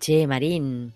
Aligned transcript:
Che, 0.00 0.26
Marín, 0.26 0.94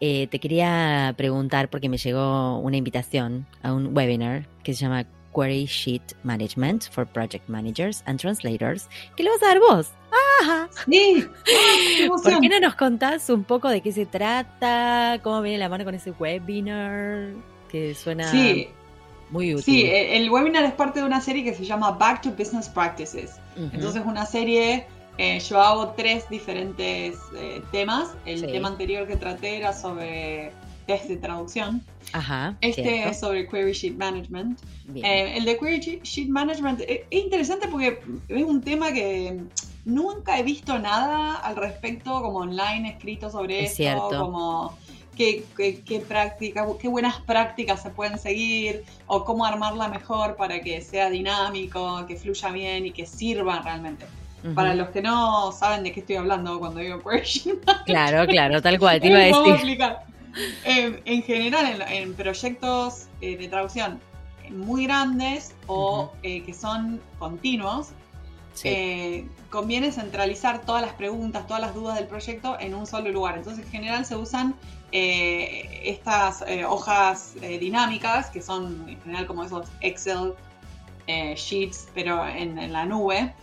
eh, 0.00 0.28
te 0.28 0.38
quería 0.38 1.12
preguntar 1.16 1.68
porque 1.68 1.88
me 1.88 1.98
llegó 1.98 2.58
una 2.60 2.76
invitación 2.76 3.46
a 3.62 3.72
un 3.72 3.94
webinar 3.94 4.46
que 4.62 4.72
se 4.72 4.82
llama 4.82 5.04
Query 5.34 5.66
Sheet 5.66 6.14
Management 6.22 6.88
for 6.90 7.06
Project 7.06 7.48
Managers 7.48 8.02
and 8.06 8.20
Translators, 8.20 8.88
que 9.16 9.24
lo 9.24 9.32
vas 9.32 9.42
a 9.42 9.46
dar 9.46 9.58
vos. 9.58 9.90
¡Ah! 10.12 10.68
Sí. 10.88 11.26
¿Por 12.08 12.40
qué 12.40 12.48
no 12.48 12.60
nos 12.60 12.76
contás 12.76 13.28
un 13.30 13.44
poco 13.44 13.68
de 13.68 13.80
qué 13.80 13.92
se 13.92 14.06
trata? 14.06 15.18
¿Cómo 15.22 15.42
viene 15.42 15.58
la 15.58 15.68
mano 15.68 15.84
con 15.84 15.94
ese 15.94 16.12
webinar? 16.12 17.32
Que 17.68 17.94
suena 17.94 18.30
muy 19.30 19.54
útil. 19.54 19.64
Sí, 19.64 19.84
el 19.90 20.30
webinar 20.30 20.64
es 20.64 20.72
parte 20.72 21.00
de 21.00 21.06
una 21.06 21.20
serie 21.20 21.44
que 21.44 21.54
se 21.54 21.64
llama 21.64 21.92
Back 21.92 22.22
to 22.22 22.30
Business 22.30 22.68
Practices. 22.68 23.38
Entonces, 23.56 24.02
una 24.04 24.24
serie 24.24 24.86
eh, 25.20 25.38
yo 25.40 25.60
hago 25.60 25.88
tres 25.90 26.26
diferentes 26.30 27.18
eh, 27.36 27.60
temas. 27.70 28.08
El 28.24 28.40
tema 28.40 28.68
anterior 28.68 29.06
que 29.06 29.16
traté 29.16 29.58
era 29.58 29.74
sobre 29.74 30.50
test 30.86 31.08
de 31.08 31.18
traducción. 31.18 31.84
Ajá, 32.14 32.56
este 32.62 33.06
es 33.06 33.20
sobre 33.20 33.46
Query 33.46 33.72
Sheet 33.74 33.98
Management. 33.98 34.58
Eh, 34.94 35.36
el 35.36 35.44
de 35.44 35.58
Query 35.58 36.00
Sheet 36.02 36.30
Management 36.30 36.80
es 36.88 37.02
interesante 37.10 37.68
porque 37.68 38.00
es 38.28 38.44
un 38.44 38.62
tema 38.62 38.94
que 38.94 39.42
nunca 39.84 40.38
he 40.38 40.42
visto 40.42 40.78
nada 40.78 41.34
al 41.34 41.56
respecto 41.56 42.22
como 42.22 42.38
online 42.38 42.88
escrito 42.88 43.28
sobre 43.30 43.64
es 43.64 43.78
esto, 43.78 44.08
como 44.08 44.74
qué, 45.18 45.44
qué, 45.54 45.82
qué, 45.82 46.02
qué 46.80 46.88
buenas 46.88 47.20
prácticas 47.20 47.82
se 47.82 47.90
pueden 47.90 48.18
seguir 48.18 48.84
o 49.06 49.26
cómo 49.26 49.44
armarla 49.44 49.88
mejor 49.88 50.36
para 50.36 50.62
que 50.62 50.80
sea 50.80 51.10
dinámico, 51.10 52.06
que 52.06 52.16
fluya 52.16 52.48
bien 52.52 52.86
y 52.86 52.92
que 52.92 53.04
sirva 53.04 53.60
realmente. 53.60 54.06
Para 54.54 54.74
los 54.74 54.88
que 54.88 55.02
no 55.02 55.52
saben 55.52 55.82
de 55.84 55.92
qué 55.92 56.00
estoy 56.00 56.16
hablando 56.16 56.58
cuando 56.58 56.80
digo 56.80 57.02
question. 57.02 57.58
Claro, 57.84 58.26
claro, 58.26 58.62
tal 58.62 58.78
cual, 58.78 59.00
te 59.00 59.08
iba 59.08 59.18
a 59.18 59.22
decir. 59.22 59.54
explicar. 59.54 60.04
Eh, 60.64 61.02
en 61.04 61.22
general, 61.22 61.84
en, 61.88 62.14
proyectos 62.14 63.06
eh, 63.20 63.36
de 63.36 63.48
traducción 63.48 64.00
muy 64.50 64.84
grandes 64.84 65.54
o 65.66 66.12
eh, 66.22 66.42
que 66.42 66.54
son 66.54 67.00
continuos, 67.18 67.88
conviene 69.48 69.90
centralizar 69.90 70.60
todas 70.62 70.82
las 70.82 70.92
preguntas, 70.92 71.46
todas 71.46 71.62
las 71.62 71.74
dudas 71.74 71.96
del 71.96 72.06
proyecto 72.06 72.58
en 72.60 72.74
un 72.74 72.86
solo 72.86 73.10
lugar. 73.10 73.38
Entonces, 73.38 73.64
en 73.64 73.70
general 73.70 74.04
se 74.04 74.16
usan 74.16 74.54
estas 74.92 76.44
hojas 76.68 77.34
dinámicas, 77.40 78.28
que 78.28 78.42
son 78.42 78.88
en 78.88 79.00
general 79.02 79.26
como 79.26 79.44
esos 79.44 79.68
Excel 79.80 80.34
sheets, 81.36 81.88
pero 81.94 82.26
en 82.26 82.72
la 82.72 82.84
nube 82.86 83.34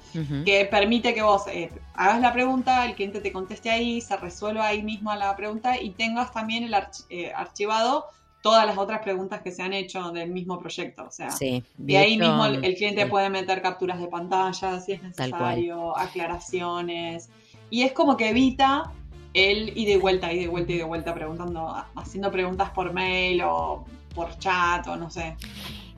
que 0.45 0.65
permite 0.65 1.13
que 1.13 1.21
vos 1.21 1.47
eh, 1.47 1.69
hagas 1.93 2.21
la 2.21 2.33
pregunta, 2.33 2.85
el 2.85 2.95
cliente 2.95 3.21
te 3.21 3.31
conteste 3.31 3.69
ahí, 3.69 4.01
se 4.01 4.17
resuelva 4.17 4.67
ahí 4.67 4.81
mismo 4.81 5.13
la 5.13 5.35
pregunta 5.35 5.79
y 5.79 5.91
tengas 5.91 6.31
también 6.31 6.63
el 6.63 6.75
eh, 7.09 7.31
archivado 7.35 8.05
todas 8.41 8.65
las 8.65 8.77
otras 8.77 9.01
preguntas 9.01 9.41
que 9.41 9.51
se 9.51 9.61
han 9.61 9.73
hecho 9.73 10.11
del 10.11 10.31
mismo 10.31 10.59
proyecto. 10.59 11.05
O 11.05 11.11
sea, 11.11 11.29
y 11.39 11.95
ahí 11.95 12.17
mismo 12.17 12.45
el, 12.45 12.75
cliente 12.75 13.05
puede 13.05 13.29
meter 13.29 13.61
capturas 13.61 13.99
de 13.99 14.07
pantalla 14.07 14.79
si 14.79 14.93
es 14.93 15.03
necesario, 15.03 15.97
aclaraciones. 15.97 17.29
Y 17.69 17.81
es 17.81 17.91
como 17.91 18.15
que 18.15 18.29
evita 18.29 18.91
el 19.33 19.77
ida 19.77 19.91
y 19.91 19.97
vuelta, 19.97 20.31
ida 20.31 20.43
y 20.43 20.47
vuelta, 20.47 20.71
ida 20.71 20.83
y 20.83 20.87
vuelta, 20.87 21.13
preguntando, 21.13 21.75
haciendo 21.95 22.31
preguntas 22.31 22.69
por 22.69 22.93
mail 22.93 23.41
o 23.43 23.83
por 24.15 24.37
chat 24.39 24.87
o 24.87 24.95
no 24.95 25.09
sé. 25.09 25.35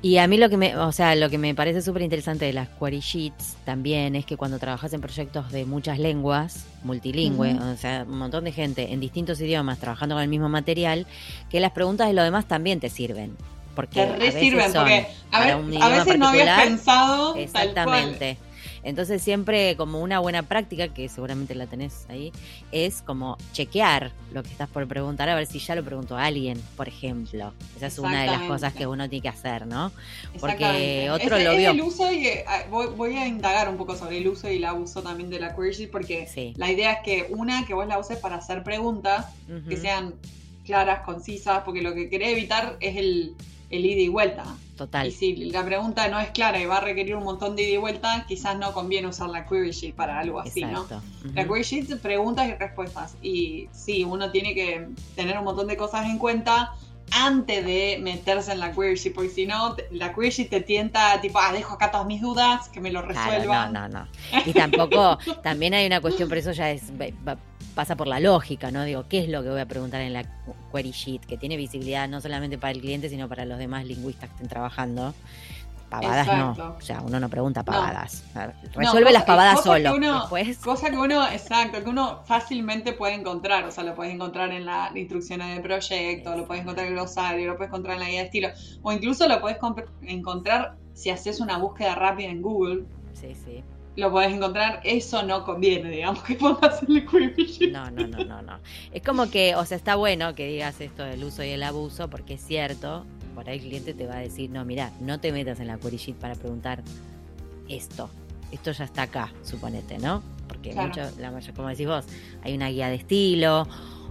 Y 0.02 0.17
a 0.17 0.28
mí 0.28 0.38
lo 0.38 0.50
que 0.50 0.55
me, 0.55 0.78
o 0.78 0.92
sea, 0.94 1.14
lo 1.16 1.30
que 1.30 1.38
me 1.38 1.53
parece 1.53 1.81
súper 1.81 2.03
interesante 2.03 2.45
de 2.45 2.54
las 2.54 2.70
query 2.70 3.02
sheets 3.02 3.58
también 3.65 4.15
es 4.15 4.26
que 4.26 4.37
cuando 4.37 4.58
trabajas 4.58 4.93
en 4.93 5.02
proyectos 5.02 5.52
de 5.52 5.65
muchas 5.65 5.99
lenguas, 5.99 6.65
multilingüe, 6.83 7.55
o 7.55 7.76
sea, 7.76 8.05
un 8.08 8.17
montón 8.17 8.45
de 8.45 8.54
gente 8.54 8.93
en 8.93 9.02
distintos 9.02 9.42
idiomas 9.42 9.77
trabajando 9.80 10.15
con 10.15 10.23
el 10.23 10.30
mismo 10.30 10.48
material, 10.48 11.05
que 11.49 11.59
las 11.59 11.71
preguntas 11.71 12.08
de 12.08 12.14
lo 12.14 12.23
demás 12.23 12.48
también 12.48 12.80
te 12.80 12.89
sirven. 12.89 13.36
Porque 13.76 14.05
te 14.05 14.32
sirven, 14.32 14.71
porque 14.71 15.08
a, 15.32 15.89
veces 15.89 16.17
no 16.17 16.30
habías 16.30 16.61
pensado. 16.61 17.36
Exactamente. 17.36 18.38
Entonces 18.83 19.21
siempre 19.21 19.75
como 19.75 20.01
una 20.01 20.19
buena 20.19 20.43
práctica, 20.43 20.89
que 20.89 21.09
seguramente 21.09 21.55
la 21.55 21.67
tenés 21.67 22.05
ahí, 22.09 22.31
es 22.71 23.01
como 23.01 23.37
chequear 23.53 24.11
lo 24.33 24.43
que 24.43 24.49
estás 24.49 24.69
por 24.69 24.87
preguntar, 24.87 25.29
a 25.29 25.35
ver 25.35 25.45
si 25.45 25.59
ya 25.59 25.75
lo 25.75 25.83
preguntó 25.83 26.17
alguien, 26.17 26.61
por 26.75 26.87
ejemplo. 26.87 27.53
Esa 27.75 27.87
es 27.87 27.99
una 27.99 28.21
de 28.21 28.27
las 28.27 28.43
cosas 28.43 28.73
que 28.73 28.87
uno 28.87 29.09
tiene 29.09 29.23
que 29.23 29.29
hacer, 29.29 29.67
¿no? 29.67 29.91
Porque 30.39 31.09
otro 31.11 31.39
lo 31.39 31.55
vio. 31.55 31.71
el 31.71 31.81
uso 31.81 32.11
y, 32.11 32.27
eh, 32.27 32.45
voy, 32.69 33.15
a 33.15 33.27
indagar 33.27 33.69
un 33.69 33.77
poco 33.77 33.95
sobre 33.95 34.17
el 34.17 34.27
uso 34.27 34.49
y 34.49 34.57
el 34.57 34.65
abuso 34.65 35.01
también 35.01 35.29
de 35.29 35.39
la 35.39 35.55
query 35.55 35.87
porque 35.87 36.53
la 36.55 36.71
idea 36.71 36.93
es 36.93 36.99
que 37.03 37.27
una, 37.29 37.65
que 37.65 37.73
vos 37.73 37.87
la 37.87 37.99
uses 37.99 38.17
para 38.17 38.37
hacer 38.37 38.63
preguntas 38.63 39.25
que 39.67 39.77
sean 39.77 40.13
claras, 40.65 41.01
concisas, 41.01 41.63
porque 41.63 41.81
lo 41.81 41.93
que 41.93 42.09
querés 42.09 42.29
evitar 42.29 42.77
es 42.79 42.95
el 42.97 43.35
el 43.69 43.85
ida 43.85 44.01
y 44.01 44.07
vuelta. 44.07 44.45
Total. 44.79 45.07
Y 45.07 45.11
si 45.11 45.35
la 45.35 45.65
pregunta 45.65 46.07
no 46.07 46.21
es 46.21 46.29
clara 46.29 46.57
y 46.57 46.65
va 46.65 46.77
a 46.77 46.79
requerir 46.79 47.13
un 47.17 47.25
montón 47.25 47.53
de 47.57 47.63
ida 47.63 47.73
y 47.73 47.77
vuelta, 47.77 48.23
quizás 48.29 48.57
no 48.57 48.71
conviene 48.71 49.09
usar 49.09 49.27
la 49.27 49.45
query 49.45 49.71
sheet 49.71 49.93
para 49.93 50.17
algo 50.17 50.39
así, 50.39 50.63
¿no? 50.63 50.87
La 51.33 51.45
query 51.45 51.63
sheet 51.63 51.99
preguntas 51.99 52.47
y 52.47 52.53
respuestas. 52.53 53.17
Y 53.21 53.67
sí, 53.73 54.05
uno 54.05 54.31
tiene 54.31 54.55
que 54.55 54.87
tener 55.17 55.37
un 55.37 55.43
montón 55.43 55.67
de 55.67 55.75
cosas 55.75 56.05
en 56.05 56.17
cuenta 56.17 56.71
antes 57.11 57.65
de 57.65 57.99
meterse 58.01 58.53
en 58.53 58.61
la 58.61 58.71
query 58.71 58.95
sheet, 58.95 59.13
porque 59.13 59.31
si 59.31 59.45
no, 59.45 59.75
la 59.91 60.13
query 60.13 60.29
sheet 60.29 60.49
te 60.49 60.61
tienta, 60.61 61.19
tipo, 61.19 61.39
ah, 61.39 61.51
dejo 61.51 61.73
acá 61.73 61.91
todas 61.91 62.07
mis 62.07 62.21
dudas, 62.21 62.69
que 62.69 62.79
me 62.79 62.89
lo 62.89 63.01
resuelvan. 63.01 63.73
no, 63.73 63.89
no, 63.89 63.99
no. 63.99 64.07
Y 64.45 64.53
tampoco, 64.53 65.17
también 65.43 65.73
hay 65.73 65.87
una 65.87 65.99
cuestión, 65.99 66.29
por 66.29 66.37
eso 66.37 66.53
ya 66.53 66.71
es 66.71 66.83
pasa 67.79 67.95
por 67.95 68.07
la 68.07 68.19
lógica, 68.19 68.71
¿no? 68.71 68.83
Digo, 68.83 69.05
¿qué 69.07 69.19
es 69.19 69.29
lo 69.29 69.41
que 69.41 69.49
voy 69.49 69.61
a 69.61 69.65
preguntar 69.65 70.01
en 70.01 70.11
la 70.11 70.25
query 70.73 70.91
sheet? 70.91 71.21
Que 71.21 71.37
tiene 71.37 71.55
visibilidad 71.55 72.09
no 72.09 72.19
solamente 72.19 72.57
para 72.57 72.71
el 72.71 72.81
cliente, 72.81 73.07
sino 73.07 73.29
para 73.29 73.45
los 73.45 73.57
demás 73.57 73.85
lingüistas 73.85 74.27
que 74.27 74.33
estén 74.33 74.49
trabajando. 74.49 75.13
Pavadas 75.89 76.27
no. 76.27 76.75
O 76.77 76.81
sea, 76.81 76.99
uno 76.99 77.21
no 77.21 77.29
pregunta 77.29 77.63
pavadas. 77.63 78.25
Resuelve 78.75 79.13
las 79.13 79.23
pavadas 79.23 79.63
solo. 79.63 79.93
Cosa 80.61 80.89
que 80.89 80.97
uno, 80.97 81.25
exacto, 81.29 81.81
que 81.81 81.89
uno 81.89 82.19
fácilmente 82.25 82.91
puede 82.91 83.13
encontrar. 83.13 83.63
O 83.63 83.71
sea, 83.71 83.85
lo 83.85 83.95
puedes 83.95 84.13
encontrar 84.13 84.51
en 84.51 84.65
la 84.65 84.91
instrucción 84.93 85.39
de 85.39 85.61
proyecto, 85.61 86.35
lo 86.35 86.45
puedes 86.45 86.63
encontrar 86.63 86.85
en 86.85 86.91
el 86.91 86.99
glosario, 86.99 87.47
lo 87.47 87.55
puedes 87.55 87.69
encontrar 87.69 87.93
en 87.93 88.01
la 88.01 88.09
guía 88.09 88.19
de 88.19 88.25
estilo. 88.25 88.49
O 88.81 88.91
incluso 88.91 89.25
lo 89.25 89.39
puedes 89.39 89.57
encontrar 90.01 90.75
si 90.93 91.11
haces 91.11 91.39
una 91.39 91.57
búsqueda 91.57 91.95
rápida 91.95 92.27
en 92.27 92.41
Google. 92.41 92.83
Sí, 93.13 93.33
sí 93.45 93.63
lo 93.95 94.11
podés 94.11 94.33
encontrar, 94.33 94.82
eso 94.83 95.23
no 95.23 95.44
conviene, 95.44 95.89
digamos, 95.89 96.23
que 96.23 96.36
pongas 96.36 96.82
el 96.83 97.05
query 97.05 97.70
No, 97.72 97.89
no, 97.92 98.08
no, 98.08 98.23
no, 98.23 98.42
no. 98.42 98.60
Es 98.92 99.04
como 99.04 99.30
que, 99.30 99.55
o 99.55 99.66
sea, 99.66 99.77
está 99.77 99.95
bueno 99.95 100.36
que 100.36 100.48
digas 100.48 100.80
esto 100.82 101.04
del 101.04 101.23
uso 101.23 101.44
y 101.44 101.50
el 101.50 101.64
abuso, 101.64 102.10
porque 102.10 102.36
es 102.36 102.42
cierto, 102.45 103.05
por 103.36 103.50
ahí 103.50 103.58
el 103.58 103.66
cliente 103.66 103.94
te 103.94 104.08
va 104.08 104.16
a 104.16 104.20
decir, 104.20 104.50
no, 104.50 104.66
mira, 104.66 104.92
no 105.00 105.20
te 105.20 105.32
metas 105.32 105.60
en 105.60 105.67
la 105.67 105.77
query 105.77 106.14
para 106.20 106.36
preguntar 106.36 106.83
esto. 107.67 108.10
Esto 108.52 108.72
ya 108.72 108.86
está 108.86 109.04
acá, 109.04 109.32
suponete, 109.44 110.00
¿no? 110.00 110.23
Porque 110.48 110.73
mucho, 110.73 111.02
la 111.20 111.30
mayor, 111.30 111.54
como 111.54 111.67
decís 111.67 111.88
vos, 111.88 112.06
hay 112.42 112.56
una 112.56 112.70
guía 112.70 112.89
de 112.89 112.95
estilo 112.95 113.67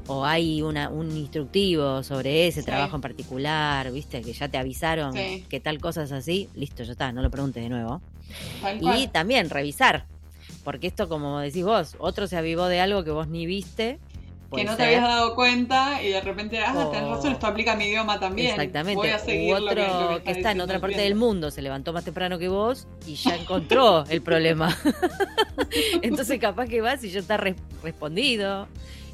o 0.06 0.24
hay 0.24 0.62
una, 0.62 0.88
un 0.88 1.14
instructivo 1.16 2.02
sobre 2.02 2.46
ese 2.46 2.62
trabajo 2.62 2.96
en 2.96 3.02
particular, 3.02 3.90
viste, 3.92 4.22
que 4.22 4.32
ya 4.32 4.48
te 4.48 4.56
avisaron 4.56 5.14
que 5.14 5.60
tal 5.60 5.80
cosa 5.80 6.04
es 6.04 6.12
así, 6.12 6.48
listo, 6.54 6.82
ya 6.82 6.92
está, 6.92 7.12
no 7.12 7.20
lo 7.20 7.30
preguntes 7.30 7.62
de 7.62 7.68
nuevo. 7.68 8.00
Y 8.80 9.08
también 9.08 9.50
revisar, 9.50 10.06
porque 10.64 10.86
esto, 10.86 11.08
como 11.08 11.40
decís 11.40 11.64
vos, 11.64 11.96
otro 11.98 12.26
se 12.26 12.36
avivó 12.36 12.66
de 12.66 12.80
algo 12.80 13.04
que 13.04 13.10
vos 13.10 13.28
ni 13.28 13.46
viste. 13.46 13.98
Que 14.54 14.64
no 14.64 14.76
te 14.76 14.84
habías 14.84 15.02
dado 15.02 15.34
cuenta 15.34 16.02
y 16.02 16.08
de 16.08 16.22
repente, 16.22 16.58
ah, 16.60 16.88
tenés 16.90 17.10
razón, 17.10 17.32
esto 17.32 17.46
aplica 17.46 17.72
a 17.72 17.76
mi 17.76 17.84
idioma 17.84 18.18
también. 18.18 18.50
Exactamente. 18.50 18.96
Voy 18.96 19.10
a 19.10 19.18
seguir 19.18 19.54
otro 19.54 20.22
que, 20.24 20.30
está, 20.30 20.52
en 20.52 20.60
otra 20.62 20.80
parte 20.80 21.02
del 21.02 21.16
mundo 21.16 21.50
se 21.50 21.60
levantó 21.60 21.92
más 21.92 22.04
temprano 22.04 22.38
que 22.38 22.48
vos 22.48 22.86
y 23.06 23.14
ya 23.16 23.36
encontró 23.36 24.04
el 24.08 24.22
problema. 24.22 24.74
Entonces, 26.02 26.38
capaz 26.40 26.66
que 26.66 26.80
vas 26.80 27.04
y 27.04 27.10
ya 27.10 27.20
está 27.20 27.36
respondido. 27.82 28.68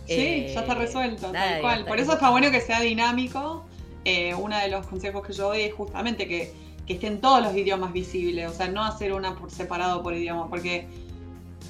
Sí, 0.06 0.46
ya 0.54 0.60
está 0.60 0.72
eh, 0.72 0.76
resuelto, 0.76 1.32
tal 1.32 1.60
cual. 1.60 1.84
Por 1.84 1.98
eso 1.98 2.12
está 2.12 2.30
bueno 2.30 2.50
que 2.52 2.60
sea 2.60 2.80
dinámico. 2.80 3.64
Eh, 4.04 4.34
uno 4.34 4.56
de 4.58 4.68
los 4.68 4.86
consejos 4.86 5.26
que 5.26 5.32
yo 5.32 5.48
doy 5.48 5.62
es 5.62 5.74
justamente 5.74 6.28
que 6.28 6.52
que 6.86 6.94
estén 6.94 7.20
todos 7.20 7.42
los 7.42 7.56
idiomas 7.56 7.92
visibles, 7.92 8.50
o 8.50 8.54
sea, 8.54 8.68
no 8.68 8.82
hacer 8.82 9.12
una 9.12 9.34
por 9.34 9.50
separado 9.50 10.02
por 10.02 10.14
idioma, 10.14 10.48
porque 10.48 10.86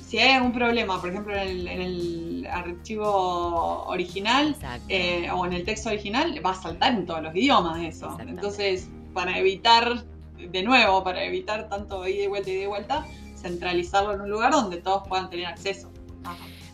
si 0.06 0.18
hay 0.18 0.32
algún 0.32 0.52
problema, 0.52 1.00
por 1.00 1.10
ejemplo, 1.10 1.34
en 1.36 1.68
el, 1.68 2.46
archivo 2.50 3.84
original 3.86 4.54
eh, 4.88 5.28
o 5.32 5.46
en 5.46 5.54
el 5.54 5.64
texto 5.64 5.88
original, 5.88 6.38
va 6.44 6.50
a 6.50 6.54
saltar 6.54 6.94
en 6.94 7.06
todos 7.06 7.22
los 7.22 7.34
idiomas 7.34 7.82
eso. 7.82 8.16
Entonces, 8.20 8.88
para 9.12 9.38
evitar, 9.38 10.04
de 10.36 10.62
nuevo, 10.62 11.02
para 11.02 11.24
evitar 11.24 11.68
tanto 11.68 12.06
ida 12.06 12.24
y 12.24 12.26
vuelta 12.26 12.50
y 12.50 12.56
de 12.56 12.66
vuelta, 12.66 13.06
centralizarlo 13.36 14.12
en 14.12 14.20
un 14.20 14.30
lugar 14.30 14.52
donde 14.52 14.76
todos 14.76 15.08
puedan 15.08 15.30
tener 15.30 15.46
acceso. 15.46 15.90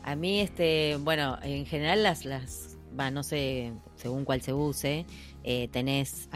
A 0.02 0.16
mí, 0.16 0.40
este, 0.40 0.96
bueno, 1.00 1.38
en 1.42 1.66
general 1.66 2.02
las, 2.02 2.24
las, 2.24 2.76
va, 2.98 3.10
no 3.10 3.22
sé, 3.22 3.72
según 3.94 4.24
cuál 4.24 4.42
se 4.42 4.52
use, 4.52 5.06
eh, 5.42 5.68
tenés, 5.68 6.28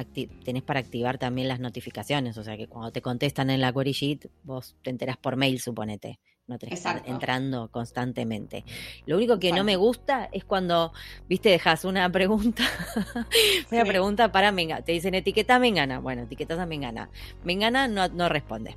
tenés 0.45 0.62
para 0.62 0.81
activar 0.81 1.19
también 1.19 1.49
las 1.49 1.61
notificaciones, 1.61 2.37
o 2.39 2.45
sea 2.45 2.56
que 2.56 2.69
cuando 2.69 2.93
te 2.93 3.03
contestan 3.03 3.51
en 3.51 3.61
la 3.61 3.73
query 3.73 3.93
sheet, 3.93 4.31
vos 4.43 4.77
te 4.83 4.91
enterás 4.91 5.17
por 5.17 5.37
mail, 5.37 5.61
suponete. 5.61 6.21
no 6.47 6.59
tenés 6.59 6.73
que 6.73 6.89
estar 6.89 7.03
entrando 7.06 7.71
constantemente. 7.71 8.65
Lo 9.06 9.17
único 9.17 9.39
que 9.39 9.53
no 9.53 9.65
me 9.65 9.77
gusta 9.77 10.29
es 10.33 10.45
cuando, 10.45 10.93
viste, 11.29 11.49
dejas 11.49 11.85
una 11.85 12.09
pregunta, 12.12 12.65
una 13.71 13.85
pregunta 13.85 14.33
para 14.33 14.53
Mengana, 14.53 14.83
te 14.83 14.93
dicen 14.93 15.15
etiqueta 15.15 15.59
Mengana, 15.59 16.01
bueno, 16.01 16.23
etiquetas 16.23 16.59
a 16.59 16.67
Mengana, 16.67 17.11
Mengana 17.45 17.89
no, 17.89 18.09
no 18.09 18.29
responde. 18.29 18.77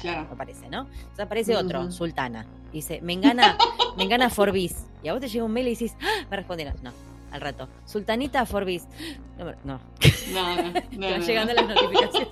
Claro. 0.00 0.28
Aparece, 0.30 0.68
¿no? 0.68 0.82
Entonces 0.82 1.20
aparece 1.20 1.56
otro, 1.56 1.90
Sultana. 1.90 2.46
Dice, 2.72 3.00
Mengana, 3.02 3.56
Mengana 3.96 4.30
Forbis. 4.30 4.86
Y 5.02 5.08
a 5.08 5.12
vos 5.12 5.20
te 5.20 5.28
llega 5.28 5.44
un 5.44 5.52
mail 5.52 5.66
y 5.66 5.70
dices, 5.70 5.96
¡Ah! 6.00 6.26
me 6.30 6.36
respondieron. 6.36 6.74
No, 6.82 6.92
al 7.30 7.40
rato. 7.40 7.68
Sultanita 7.84 8.44
Forbis. 8.46 8.84
No, 9.38 9.44
no. 9.64 9.80
No, 10.32 10.56
no. 10.56 10.62
no, 10.92 11.10
no 11.18 11.18
llegando 11.18 11.54
las 11.54 11.68
notificaciones. 11.68 12.28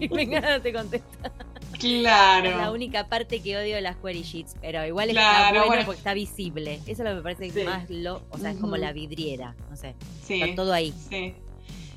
y 0.00 0.08
Mengana 0.08 0.60
te 0.60 0.72
contesta. 0.72 1.32
Claro. 1.78 2.48
Es 2.48 2.56
la 2.56 2.70
única 2.70 3.08
parte 3.08 3.40
que 3.40 3.56
odio 3.56 3.76
de 3.76 3.82
las 3.82 3.96
query 3.96 4.22
sheets, 4.22 4.56
pero 4.60 4.84
igual 4.86 5.10
está 5.10 5.52
bueno, 5.66 5.84
porque 5.84 5.98
está 5.98 6.14
visible. 6.14 6.80
Eso 6.86 6.90
es 6.90 6.98
lo 6.98 7.04
que 7.10 7.14
me 7.14 7.22
parece 7.22 7.64
más 7.64 7.88
lo, 7.90 8.22
o 8.30 8.38
sea, 8.38 8.52
es 8.52 8.58
como 8.58 8.76
la 8.76 8.92
vidriera, 8.92 9.54
no 9.68 9.76
sé. 9.76 9.94
Sí. 10.24 10.42
Está 10.42 10.56
todo 10.56 10.72
ahí. 10.72 10.94
Sí. 11.10 11.34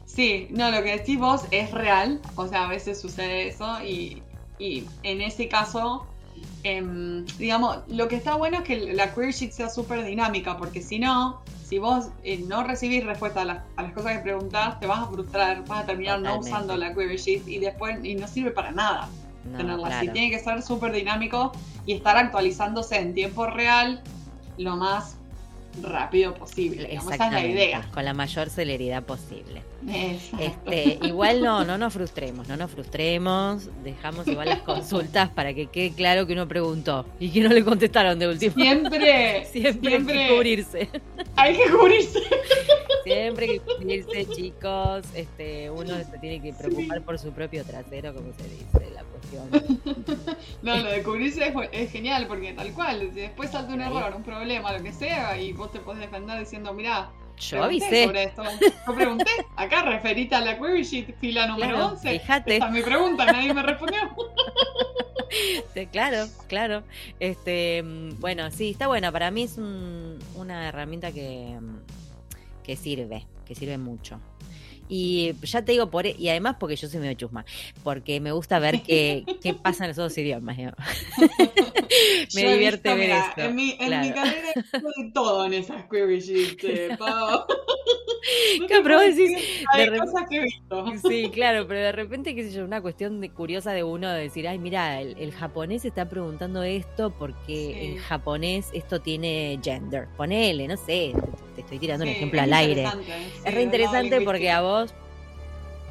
Sí, 0.05 0.47
no, 0.49 0.71
lo 0.71 0.83
que 0.83 0.97
decís 0.97 1.19
vos 1.19 1.43
es 1.51 1.71
real, 1.71 2.19
o 2.35 2.47
sea, 2.47 2.65
a 2.65 2.67
veces 2.67 2.99
sucede 2.99 3.47
eso 3.47 3.81
y, 3.83 4.23
y 4.59 4.85
en 5.03 5.21
ese 5.21 5.47
caso, 5.47 6.05
em, 6.63 7.25
digamos, 7.37 7.79
lo 7.87 8.07
que 8.07 8.17
está 8.17 8.35
bueno 8.35 8.57
es 8.57 8.63
que 8.63 8.93
la 8.93 9.13
query 9.13 9.31
sheet 9.31 9.51
sea 9.51 9.69
súper 9.69 10.03
dinámica, 10.03 10.57
porque 10.57 10.81
si 10.81 10.99
no, 10.99 11.41
si 11.63 11.79
vos 11.79 12.09
eh, 12.23 12.43
no 12.47 12.63
recibís 12.63 13.05
respuesta 13.05 13.41
a 13.41 13.45
las, 13.45 13.63
a 13.77 13.83
las, 13.83 13.93
cosas 13.93 14.17
que 14.17 14.19
preguntás, 14.19 14.79
te 14.79 14.87
vas 14.87 14.99
a 14.99 15.07
frustrar, 15.07 15.65
vas 15.65 15.83
a 15.83 15.85
terminar 15.85 16.19
no 16.19 16.39
usando 16.39 16.75
la 16.75 16.93
query 16.93 17.17
sheet 17.17 17.47
y 17.47 17.59
después 17.59 18.03
y 18.03 18.15
no 18.15 18.27
sirve 18.27 18.51
para 18.51 18.71
nada 18.71 19.09
tenerla 19.55 19.99
así. 19.99 20.09
Tiene 20.09 20.29
que 20.29 20.39
ser 20.39 20.61
súper 20.61 20.91
dinámico 20.91 21.51
y 21.85 21.93
estar 21.93 22.17
actualizándose 22.17 22.99
en 22.99 23.13
tiempo 23.13 23.47
real 23.47 24.01
lo 24.57 24.75
más 24.75 25.18
rápido 25.81 26.33
posible. 26.33 26.93
esa 26.93 27.13
es 27.13 27.19
la 27.31 27.45
idea. 27.45 27.89
Con 27.93 28.05
la 28.05 28.13
mayor 28.13 28.49
celeridad 28.49 29.03
posible. 29.03 29.61
Este, 29.87 30.99
igual 31.03 31.41
no, 31.41 31.63
no 31.63 31.77
nos 31.77 31.93
frustremos, 31.93 32.47
no 32.47 32.57
nos 32.57 32.69
frustremos, 32.69 33.69
dejamos 33.83 34.27
igual 34.27 34.49
las 34.49 34.61
consultas 34.61 35.29
para 35.29 35.53
que 35.53 35.67
quede 35.67 35.91
claro 35.91 36.27
que 36.27 36.33
uno 36.33 36.47
preguntó 36.47 37.05
y 37.19 37.29
que 37.29 37.41
no 37.41 37.49
le 37.49 37.63
contestaron 37.63 38.19
de 38.19 38.27
último. 38.27 38.55
Siempre, 38.55 39.45
siempre, 39.51 39.95
hay 39.95 40.05
que 40.05 40.27
cubrirse. 40.35 40.89
Hay 41.35 41.55
que 41.55 41.69
cubrirse. 41.71 42.19
Siempre 43.03 43.45
hay 43.45 43.59
que 43.59 43.65
cubrirse, 43.65 44.25
chicos. 44.35 45.05
Este, 45.13 45.69
uno 45.69 45.95
se 45.97 46.17
tiene 46.19 46.41
que 46.41 46.53
preocupar 46.53 47.01
por 47.01 47.17
su 47.17 47.31
propio 47.31 47.63
trasero, 47.63 48.13
como 48.13 48.33
se 48.33 48.43
dice. 48.43 48.78
No, 50.61 50.77
lo 50.77 50.91
de 50.91 51.03
cubrirse 51.03 51.53
es, 51.71 51.91
genial 51.91 52.27
porque 52.27 52.53
tal 52.53 52.73
cual, 52.73 53.11
si 53.13 53.21
después 53.21 53.49
salta 53.49 53.73
un 53.73 53.81
error, 53.81 54.13
un 54.15 54.23
problema, 54.23 54.73
lo 54.73 54.83
que 54.83 54.91
sea, 54.91 55.39
y 55.39 55.53
vos 55.53 55.71
te 55.71 55.79
podés 55.79 56.01
defender 56.01 56.39
diciendo, 56.39 56.73
mira 56.73 57.09
yo 57.39 57.63
avisé. 57.63 58.05
Sobre 58.05 58.23
esto. 58.23 58.43
Yo 58.87 58.95
pregunté, 58.95 59.31
acá 59.55 59.83
referita 59.83 60.37
a 60.37 60.41
la 60.41 60.57
query 60.59 60.83
sheet, 60.83 61.15
fila 61.19 61.47
número 61.47 61.87
11. 61.87 62.19
Fíjate. 62.19 62.53
Esta 62.55 62.67
es 62.67 62.71
mi 62.73 62.81
pregunta, 62.81 63.25
nadie 63.25 63.53
me 63.53 63.63
respondió. 63.63 63.99
claro, 65.91 66.27
claro. 66.47 66.83
Este, 67.19 67.81
bueno, 68.19 68.51
sí, 68.51 68.71
está 68.71 68.87
buena. 68.87 69.11
Para 69.11 69.31
mí 69.31 69.43
es 69.43 69.57
una 69.57 70.67
herramienta 70.67 71.11
que, 71.11 71.57
que 72.63 72.75
sirve, 72.75 73.25
que 73.45 73.55
sirve 73.55 73.77
mucho. 73.77 74.19
Y 74.89 75.33
ya 75.43 75.63
te 75.63 75.71
digo, 75.71 75.89
por, 75.89 76.07
e, 76.07 76.15
y 76.17 76.29
además 76.29 76.55
porque 76.59 76.75
yo 76.75 76.89
soy 76.89 76.99
medio 76.99 77.13
chusma, 77.13 77.45
porque 77.83 78.19
me 78.19 78.31
gusta 78.31 78.59
ver 78.59 78.81
qué, 78.81 79.23
qué 79.41 79.53
pasa 79.53 79.85
en 79.85 79.89
los 79.89 79.99
otros 79.99 80.17
idiomas. 80.17 80.57
me 82.35 82.53
divierte 82.53 82.93
ver 82.95 83.11
esto. 83.11 83.41
En 83.41 83.55
mi, 83.55 83.77
en 83.79 84.01
mi 84.01 84.11
carrera 84.11 84.49
de 84.55 85.11
todo 85.13 85.45
en 85.45 85.53
esas 85.53 85.85
query 85.89 86.19
sheets, 86.19 86.63
eh, 86.63 86.97
pero 88.83 88.99
decís, 88.99 89.31
hay 89.73 89.97
cosas 89.97 90.27
que 90.29 90.37
he 90.37 90.43
visto. 90.43 90.85
Sí, 91.07 91.29
claro, 91.33 91.67
pero 91.67 91.79
de 91.79 91.91
repente, 91.91 92.35
qué 92.35 92.43
sé 92.43 92.51
yo, 92.51 92.65
una 92.65 92.81
cuestión 92.81 93.21
de, 93.21 93.29
curiosa 93.29 93.71
de 93.71 93.83
uno 93.83 94.09
de 94.09 94.21
decir, 94.21 94.47
ay, 94.47 94.59
mira, 94.59 95.01
el, 95.01 95.31
japonés 95.31 95.85
está 95.85 96.09
preguntando 96.09 96.63
esto 96.63 97.11
porque 97.11 97.85
en 97.85 97.97
japonés 97.97 98.69
esto 98.73 98.99
tiene 98.99 99.59
gender. 99.63 100.07
Ponele, 100.17 100.67
no 100.67 100.77
sé, 100.77 101.13
te 101.59 101.65
estoy 101.65 101.79
tirando 101.79 102.05
un 102.05 102.11
ejemplo 102.11 102.41
al 102.41 102.53
aire. 102.53 102.87
es 103.43 103.53
re 103.53 103.61
interesante 103.61 104.21
porque 104.21 104.49
a 104.49 104.61
vos 104.61 104.93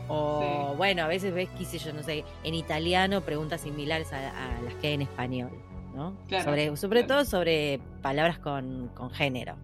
o 0.09 0.75
bueno, 0.77 1.03
a 1.03 1.07
veces 1.07 1.35
ves, 1.35 1.51
qué 1.59 1.67
sé 1.67 1.79
yo, 1.79 1.93
no 1.93 2.03
sé, 2.03 2.25
en 2.43 2.55
italiano 2.55 3.21
preguntas 3.21 3.61
similares 3.61 4.11
a, 4.13 4.59
las 4.65 4.75
que 4.77 4.89
hay 4.89 4.95
en 4.95 5.03
español, 5.03 5.51
¿no? 5.95 6.17
sobre 6.43 6.75
sobre 6.77 7.05
todo 7.05 7.25
sobre 7.27 7.79
palabras 8.01 8.39
con, 8.39 8.89
con 8.95 9.11
género. 9.11 9.57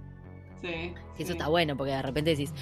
Sí, 0.60 0.94
eso 1.18 1.32
está 1.32 1.48
bueno, 1.48 1.76
porque 1.76 1.92
de 1.92 2.02
repente 2.02 2.30
decís, 2.30 2.52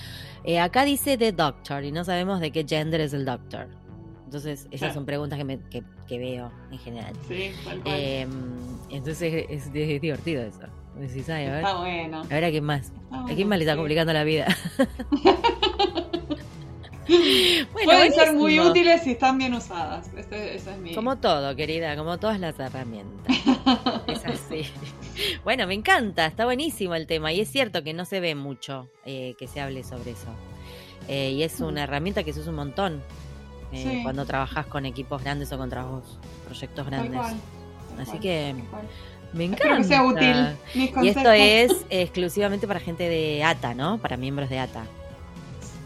eh, 0.45 0.61
acá 0.61 0.85
dice 0.85 1.17
The 1.17 1.33
Doctor 1.33 1.85
y 1.85 1.93
no 1.93 2.05
sabemos 2.05 2.41
de 2.41 2.51
qué 2.51 2.65
gender 2.65 3.01
es 3.01 3.13
el 3.13 3.25
Doctor. 3.25 3.69
Entonces, 4.25 4.67
esas 4.71 4.95
son 4.95 5.05
preguntas 5.05 5.39
que, 5.39 5.45
me, 5.45 5.59
que, 5.69 6.19
veo 6.19 6.51
en 6.71 6.79
general. 6.79 7.13
Sí, 7.29 7.53
tal 7.65 7.83
cual. 7.83 8.01
Em, 8.01 8.31
entonces, 8.89 9.47
es, 9.51 9.73
divertido 9.73 10.43
eso. 10.43 10.63
Decís, 10.97 11.29
a 11.31 11.35
ver, 11.35 11.55
está 11.55 11.79
bueno. 11.79 12.21
A 12.21 12.27
ver 12.27 12.45
a 12.45 12.51
quién 12.51 12.65
más. 12.65 12.93
a 13.11 13.27
quién 13.35 13.49
más 13.49 13.59
le 13.59 13.65
está 13.65 13.77
complicando 13.77 14.13
la 14.13 14.25
vida. 14.25 14.47
Pueden 17.85 18.13
ser 18.13 18.35
muy 18.35 18.61
útiles 18.61 19.03
si 19.03 19.13
están 19.13 19.39
bien 19.39 19.55
usadas. 19.55 20.09
es 20.31 20.67
mi... 20.79 20.95
Como 20.95 21.17
todo, 21.17 21.57
querida, 21.57 21.97
como 21.97 22.19
todas 22.19 22.39
las 22.39 22.59
herramientas. 22.59 23.37
es 24.07 24.25
así. 24.25 24.71
Bueno, 25.45 25.67
me 25.67 25.75
encanta, 25.75 26.27
está 26.27 26.45
buenísimo 26.45 26.95
el 26.95 27.07
tema 27.07 27.33
y 27.33 27.41
es 27.41 27.51
cierto 27.51 27.83
que 27.83 27.93
no 27.93 28.05
se 28.05 28.21
ve 28.21 28.35
mucho 28.35 28.89
eh, 29.05 29.35
que 29.39 29.49
se 29.49 29.61
hable 29.61 29.85
sobre 29.85 30.13
eso. 30.13 30.29
Eh, 31.09 31.33
y 31.33 31.43
es 31.43 31.61
una 31.61 31.83
herramienta 31.83 32.23
que 32.23 32.33
se 32.33 32.41
usa 32.41 32.51
un 32.51 32.57
montón 32.57 33.03
eh, 33.73 34.01
cuando 34.03 34.25
trabajas 34.25 34.67
con 34.67 34.87
equipos 34.87 35.23
grandes 35.23 35.53
o 35.53 35.59
con 35.59 35.69
trabajos, 35.69 36.19
proyectos 36.47 36.87
grandes. 36.87 37.21
Así 37.99 38.19
que 38.19 38.55
me 39.33 39.45
encanta. 39.45 39.77
que 39.79 39.85
sea 39.85 40.05
útil. 40.05 40.57
y 40.75 41.09
esto 41.09 41.31
es 41.33 41.85
exclusivamente 41.91 42.67
para 42.67 42.81
gente 42.81 43.09
de 43.09 43.43
ATA, 43.45 43.75
¿no? 43.75 43.99
Para 43.99 44.17
miembros 44.17 44.51
de 44.51 44.59
ATA. 44.59 44.85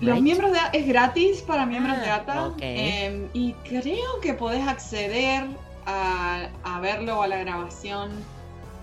Los 0.01 0.21
miembros 0.21 0.53
de 0.53 0.59
ATA 0.59 0.77
es 0.77 0.87
gratis 0.87 1.43
para 1.43 1.65
miembros 1.65 1.99
de 1.99 2.11
ATA. 2.11 2.53
Em, 2.61 3.29
y 3.33 3.53
creo 3.65 4.21
que 4.21 4.35
podés 4.35 4.67
acceder 4.67 5.45
a, 5.87 6.49
a 6.65 6.81
verlo 6.81 7.21
o 7.21 7.23
a 7.23 7.29
la 7.29 7.39
grabación 7.39 8.11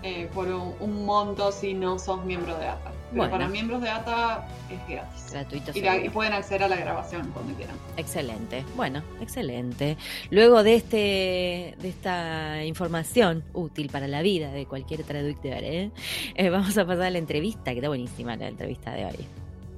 eh, 0.06 0.30
por 0.34 0.48
un, 0.50 1.06
monto 1.06 1.52
si 1.54 1.74
no 1.74 1.98
sos 2.00 2.26
miembro 2.26 2.58
de 2.58 2.68
ATA. 2.68 2.92
Pero 3.14 3.30
para 3.30 3.48
miembros 3.48 3.82
de 3.82 3.90
ATA 3.90 4.46
es 4.70 4.88
gratis. 4.88 5.32
Gratuito. 5.32 5.72
Y, 5.76 6.10
pueden 6.10 6.34
acceder 6.34 6.64
a 6.64 6.68
la 6.68 6.76
grabación 6.76 7.30
cuando 7.32 7.54
quieran. 7.54 7.76
Excelente. 7.98 8.64
Bueno, 8.76 9.04
excelente. 9.22 9.98
Luego 10.30 10.64
de 10.64 10.76
este 10.76 11.76
de 11.80 11.90
esta 11.90 12.64
información 12.66 13.44
útil 13.54 13.90
para 13.90 14.08
la 14.08 14.22
vida 14.22 14.52
de 14.52 14.66
cualquier 14.66 15.04
traductor, 15.04 15.64
¿eh? 15.64 15.92
Eh, 16.36 16.50
vamos 16.50 16.78
a 16.78 16.86
pasar 16.86 17.04
a 17.04 17.10
la 17.10 17.18
entrevista, 17.18 17.72
que 17.72 17.78
está 17.78 17.88
buenísima 17.88 18.36
la 18.36 18.48
entrevista 18.48 18.92
de 18.92 19.06
hoy. 19.06 19.28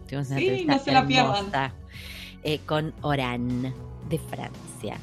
Tuvimos 0.08 0.30
una 0.30 0.39
sí, 0.39 0.65
no 0.68 0.80
se 0.80 0.92
la 0.92 1.06
pierdan. 1.06 1.72
con 2.65 2.94
Oran 3.01 3.74
de 4.10 4.20
Francia. 4.20 4.98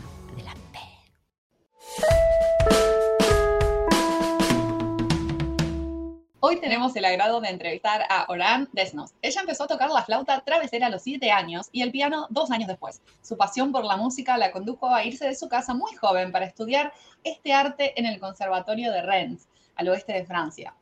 Hoy 6.44 6.58
tenemos 6.58 6.96
el 6.96 7.04
agrado 7.04 7.40
de 7.40 7.50
entrevistar 7.50 8.04
a 8.10 8.26
Oran 8.28 8.68
Desnos. 8.72 9.12
Ella 9.22 9.42
empezó 9.42 9.62
a 9.62 9.68
tocar 9.68 9.90
la 9.92 10.02
flauta 10.02 10.40
travesera 10.40 10.88
a 10.88 10.90
los 10.90 11.02
7 11.02 11.30
años 11.30 11.68
y 11.70 11.82
el 11.82 11.92
piano 11.92 12.26
dos 12.30 12.50
años 12.50 12.66
después. 12.66 13.00
Su 13.22 13.36
pasión 13.36 13.70
por 13.70 13.84
la 13.84 13.96
música 13.96 14.36
la 14.36 14.50
condujo 14.50 14.92
a 14.92 15.04
irse 15.04 15.24
de 15.24 15.36
su 15.36 15.48
casa 15.48 15.72
muy 15.72 15.94
joven 15.94 16.32
para 16.32 16.46
estudiar 16.46 16.92
este 17.22 17.52
arte 17.52 17.92
en 17.96 18.06
el 18.06 18.18
Conservatorio 18.18 18.90
de 18.90 19.02
Rennes, 19.02 19.46
al 19.76 19.88
oeste 19.88 20.14
de 20.14 20.24
Francia. 20.24 20.74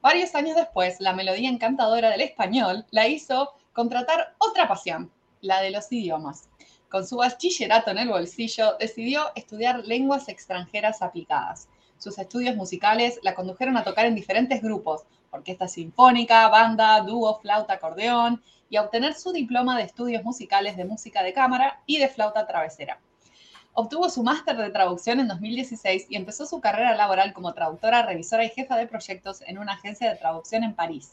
Varios 0.00 0.36
años 0.36 0.54
después, 0.54 1.00
la 1.00 1.14
melodía 1.14 1.48
encantadora 1.48 2.10
del 2.10 2.20
español 2.20 2.86
la 2.92 3.08
hizo 3.08 3.54
contratar 3.72 4.36
otra 4.38 4.68
pasión, 4.68 5.10
la 5.40 5.60
de 5.60 5.72
los 5.72 5.90
idiomas. 5.90 6.48
Con 6.88 7.04
su 7.04 7.16
bachillerato 7.16 7.90
en 7.90 7.98
el 7.98 8.08
bolsillo, 8.08 8.76
decidió 8.78 9.32
estudiar 9.34 9.84
lenguas 9.84 10.28
extranjeras 10.28 11.02
aplicadas 11.02 11.66
sus 11.98 12.18
estudios 12.18 12.56
musicales 12.56 13.18
la 13.22 13.34
condujeron 13.34 13.76
a 13.76 13.84
tocar 13.84 14.06
en 14.06 14.14
diferentes 14.14 14.62
grupos, 14.62 15.02
orquesta 15.30 15.68
sinfónica, 15.68 16.48
banda, 16.48 17.00
dúo, 17.00 17.38
flauta, 17.40 17.74
acordeón, 17.74 18.42
y 18.70 18.76
a 18.76 18.82
obtener 18.82 19.14
su 19.14 19.32
diploma 19.32 19.76
de 19.76 19.84
estudios 19.84 20.24
musicales 20.24 20.76
de 20.76 20.84
música 20.84 21.22
de 21.22 21.32
cámara 21.32 21.80
y 21.86 21.98
de 21.98 22.08
flauta 22.08 22.46
travesera. 22.46 23.00
Obtuvo 23.72 24.10
su 24.10 24.22
máster 24.22 24.56
de 24.56 24.70
traducción 24.70 25.20
en 25.20 25.28
2016 25.28 26.06
y 26.08 26.16
empezó 26.16 26.46
su 26.46 26.60
carrera 26.60 26.96
laboral 26.96 27.32
como 27.32 27.54
traductora, 27.54 28.02
revisora 28.02 28.44
y 28.44 28.50
jefa 28.50 28.76
de 28.76 28.86
proyectos 28.86 29.42
en 29.46 29.58
una 29.58 29.74
agencia 29.74 30.10
de 30.10 30.16
traducción 30.16 30.64
en 30.64 30.74
París. 30.74 31.12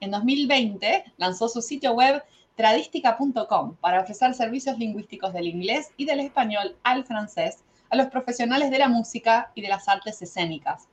En 0.00 0.12
2020 0.12 1.12
lanzó 1.16 1.48
su 1.48 1.60
sitio 1.60 1.92
web 1.92 2.22
tradistica.com 2.54 3.76
para 3.80 4.00
ofrecer 4.00 4.34
servicios 4.34 4.78
lingüísticos 4.78 5.32
del 5.32 5.48
inglés 5.48 5.90
y 5.96 6.04
del 6.04 6.20
español 6.20 6.76
al 6.84 7.04
francés 7.04 7.64
a 7.90 7.96
los 7.96 8.08
profesionales 8.08 8.70
de 8.70 8.78
la 8.78 8.88
música 8.88 9.50
y 9.54 9.62
de 9.62 9.68
las 9.68 9.88
artes 9.88 10.20
escénicas. 10.22 10.88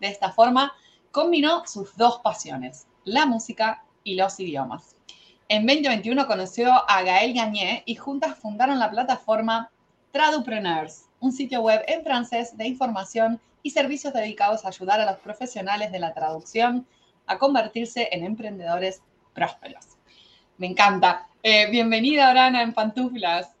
De 0.00 0.08
esta 0.08 0.32
forma, 0.32 0.72
combinó 1.10 1.66
sus 1.66 1.96
dos 1.96 2.20
pasiones, 2.22 2.86
la 3.04 3.26
música 3.26 3.84
y 4.04 4.14
los 4.14 4.38
idiomas. 4.40 4.96
En 5.48 5.66
2021 5.66 6.26
conoció 6.26 6.72
a 6.72 7.02
Gaël 7.02 7.34
Gagné 7.34 7.82
y 7.84 7.96
juntas 7.96 8.38
fundaron 8.38 8.78
la 8.78 8.90
plataforma 8.90 9.70
Tradupreneurs, 10.12 11.06
un 11.20 11.32
sitio 11.32 11.60
web 11.62 11.82
en 11.86 12.02
francés 12.02 12.56
de 12.56 12.66
información 12.66 13.40
y 13.62 13.70
servicios 13.70 14.12
dedicados 14.12 14.64
a 14.64 14.68
ayudar 14.68 15.00
a 15.00 15.06
los 15.10 15.20
profesionales 15.20 15.92
de 15.92 15.98
la 15.98 16.14
traducción 16.14 16.86
a 17.26 17.38
convertirse 17.38 18.08
en 18.12 18.24
emprendedores 18.24 19.02
prósperos. 19.34 19.86
Me 20.58 20.66
encanta. 20.66 21.28
Eh, 21.42 21.70
bienvenida, 21.70 22.30
Orana, 22.30 22.62
en 22.62 22.72
Pantuflas. 22.72 23.54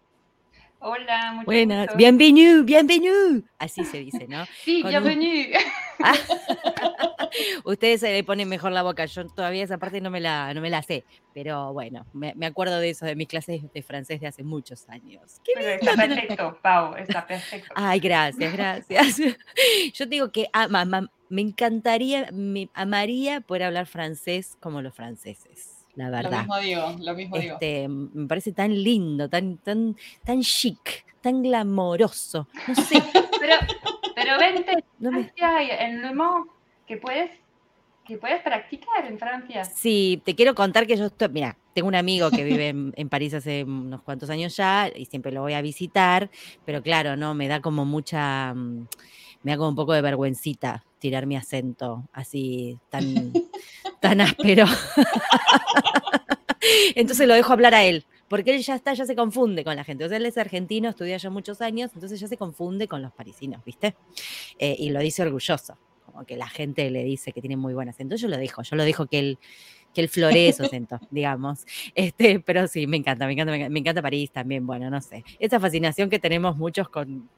Hola, 0.82 1.32
muchas 1.32 1.44
Buenas, 1.44 1.94
bienvenido, 1.94 2.64
bienvenido. 2.64 3.42
Así 3.58 3.84
se 3.84 3.98
dice, 3.98 4.26
¿no? 4.26 4.46
Sí, 4.64 4.82
bienvenido. 4.82 5.58
Ah. 6.02 6.14
Ustedes 7.64 8.00
se 8.00 8.10
le 8.10 8.24
ponen 8.24 8.48
mejor 8.48 8.72
la 8.72 8.82
boca. 8.82 9.04
Yo 9.04 9.26
todavía 9.26 9.62
esa 9.62 9.76
parte 9.76 10.00
no 10.00 10.08
me 10.08 10.20
la, 10.20 10.54
no 10.54 10.62
me 10.62 10.70
la 10.70 10.80
sé. 10.80 11.04
Pero 11.34 11.74
bueno, 11.74 12.06
me, 12.14 12.46
acuerdo 12.46 12.80
de 12.80 12.88
eso, 12.88 13.04
de 13.04 13.14
mis 13.14 13.28
clases 13.28 13.62
de 13.70 13.82
francés 13.82 14.22
de 14.22 14.28
hace 14.28 14.42
muchos 14.42 14.88
años. 14.88 15.42
Pero 15.54 15.68
está 15.68 15.94
perfecto, 15.94 16.58
Pau, 16.62 16.94
está 16.96 17.26
perfecto. 17.26 17.74
Ay, 17.74 18.00
gracias, 18.00 18.50
gracias. 18.50 19.20
Yo 19.92 20.06
digo 20.06 20.32
que 20.32 20.48
me 21.28 21.42
encantaría, 21.42 22.30
me 22.32 22.70
amaría 22.72 23.42
poder 23.42 23.64
hablar 23.64 23.84
francés 23.86 24.56
como 24.60 24.80
los 24.80 24.94
franceses 24.94 25.79
la 26.00 26.10
verdad. 26.10 26.30
Lo 26.30 26.38
mismo 26.38 26.58
digo, 26.58 26.96
lo 27.04 27.14
mismo 27.14 27.38
digo. 27.38 27.54
Este, 27.54 27.88
me 27.88 28.26
parece 28.26 28.52
tan 28.52 28.72
lindo, 28.82 29.28
tan, 29.28 29.58
tan, 29.58 29.96
tan 30.24 30.40
chic, 30.40 31.04
tan 31.20 31.42
glamoroso. 31.42 32.48
No 32.66 32.74
sé. 32.74 33.02
pero, 33.40 33.54
pero 34.14 34.38
vente, 34.38 34.84
no 34.98 35.12
me... 35.12 35.32
en 35.36 36.02
Le 36.02 36.14
Mans, 36.14 36.46
que 36.86 36.96
puedes 36.96 37.30
que 38.06 38.18
puedes 38.18 38.42
practicar 38.42 39.06
en 39.06 39.20
Francia. 39.20 39.64
Sí, 39.64 40.20
te 40.24 40.34
quiero 40.34 40.56
contar 40.56 40.84
que 40.84 40.96
yo 40.96 41.06
estoy, 41.06 41.28
mira, 41.28 41.56
tengo 41.74 41.86
un 41.86 41.94
amigo 41.94 42.28
que 42.30 42.42
vive 42.42 42.68
en, 42.70 43.08
París 43.08 43.34
hace 43.34 43.62
unos 43.62 44.02
cuantos 44.02 44.30
años 44.30 44.56
ya 44.56 44.90
y 44.92 45.04
siempre 45.04 45.30
lo 45.30 45.42
voy 45.42 45.52
a 45.52 45.62
visitar, 45.62 46.28
pero 46.64 46.82
claro, 46.82 47.16
no, 47.16 47.34
me 47.34 47.46
da 47.46 47.60
como 47.60 47.84
mucha, 47.84 48.52
mm, 48.52 48.88
me 49.44 49.52
da 49.52 49.58
como 49.58 49.68
un 49.68 49.76
poco 49.76 49.92
de 49.92 50.02
vergüencita 50.02 50.84
tirar 51.00 51.26
mi 51.26 51.36
acento 51.36 52.08
así 52.12 52.78
tan, 52.90 53.32
tan 54.00 54.20
áspero. 54.20 54.66
Entonces 56.94 57.26
lo 57.26 57.34
dejo 57.34 57.52
hablar 57.52 57.74
a 57.74 57.84
él, 57.84 58.04
porque 58.28 58.54
él 58.54 58.62
ya 58.62 58.76
está, 58.76 58.94
ya 58.94 59.06
se 59.06 59.16
confunde 59.16 59.64
con 59.64 59.74
la 59.74 59.82
gente. 59.82 60.04
O 60.04 60.08
sea, 60.08 60.18
él 60.18 60.26
es 60.26 60.38
argentino, 60.38 60.90
estudia 60.90 61.16
ya 61.16 61.30
muchos 61.30 61.60
años, 61.60 61.90
entonces 61.94 62.20
ya 62.20 62.28
se 62.28 62.36
confunde 62.36 62.86
con 62.86 63.02
los 63.02 63.12
parisinos, 63.12 63.64
¿viste? 63.64 63.96
Eh, 64.58 64.76
y 64.78 64.90
lo 64.90 65.00
dice 65.00 65.22
orgulloso 65.22 65.76
como 66.10 66.24
que 66.24 66.36
la 66.36 66.48
gente 66.48 66.90
le 66.90 67.04
dice 67.04 67.32
que 67.32 67.40
tiene 67.40 67.56
muy 67.56 67.74
buen 67.74 67.88
acento. 67.88 68.16
Yo 68.16 68.28
lo 68.28 68.36
dejo, 68.36 68.62
yo 68.62 68.76
lo 68.76 68.84
dejo 68.84 69.06
que 69.06 69.18
él, 69.18 69.38
que 69.94 70.00
él 70.00 70.08
floree 70.08 70.52
su 70.52 70.64
acento, 70.64 70.98
digamos. 71.10 71.64
Este, 71.94 72.40
pero 72.40 72.66
sí, 72.68 72.86
me 72.86 72.96
encanta, 72.96 73.26
me 73.26 73.32
encanta, 73.32 73.70
me 73.70 73.78
encanta 73.78 74.02
París 74.02 74.30
también, 74.30 74.66
bueno, 74.66 74.90
no 74.90 75.00
sé. 75.00 75.24
Esa 75.38 75.60
fascinación 75.60 76.10
que 76.10 76.18
tenemos 76.18 76.56
muchos 76.56 76.88
con, 76.88 77.28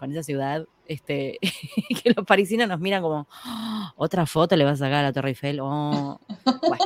con 0.00 0.10
esa 0.10 0.22
ciudad, 0.22 0.66
este, 0.86 1.38
que 2.02 2.12
los 2.16 2.26
parisinos 2.26 2.66
nos 2.66 2.80
miran 2.80 3.02
como, 3.02 3.28
¡Ah! 3.44 3.92
otra 3.96 4.26
foto 4.26 4.56
le 4.56 4.64
vas 4.64 4.80
a 4.80 4.86
sacar 4.86 5.00
a 5.00 5.02
la 5.02 5.12
Torre 5.12 5.28
Eiffel. 5.28 5.60
Oh, 5.62 6.18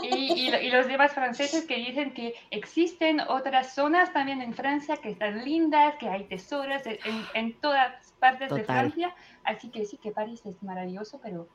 y, 0.03 0.51
los 0.71 0.89
demás 0.89 1.13
franceses 1.13 1.65
que 1.67 1.77
dicen 1.77 2.13
que 2.13 2.35
existen 2.51 3.21
otras 3.21 3.75
zonas 3.75 4.13
también 4.13 4.43
en 4.43 4.53
Francia 4.53 4.97
que 4.97 5.11
están 5.11 5.45
lindas, 5.45 5.95
que 6.01 6.09
hay 6.09 6.25
tesoros 6.25 6.83
en, 7.35 7.55
todas 7.61 8.13
partes 8.19 8.53
de 8.53 8.65
Francia. 8.65 9.15
Así 9.45 9.69
que 9.69 9.85
sí, 9.85 9.99
que 9.99 10.11
París 10.11 10.43
es 10.45 10.61
maravilloso, 10.65 11.21
pero 11.23 11.47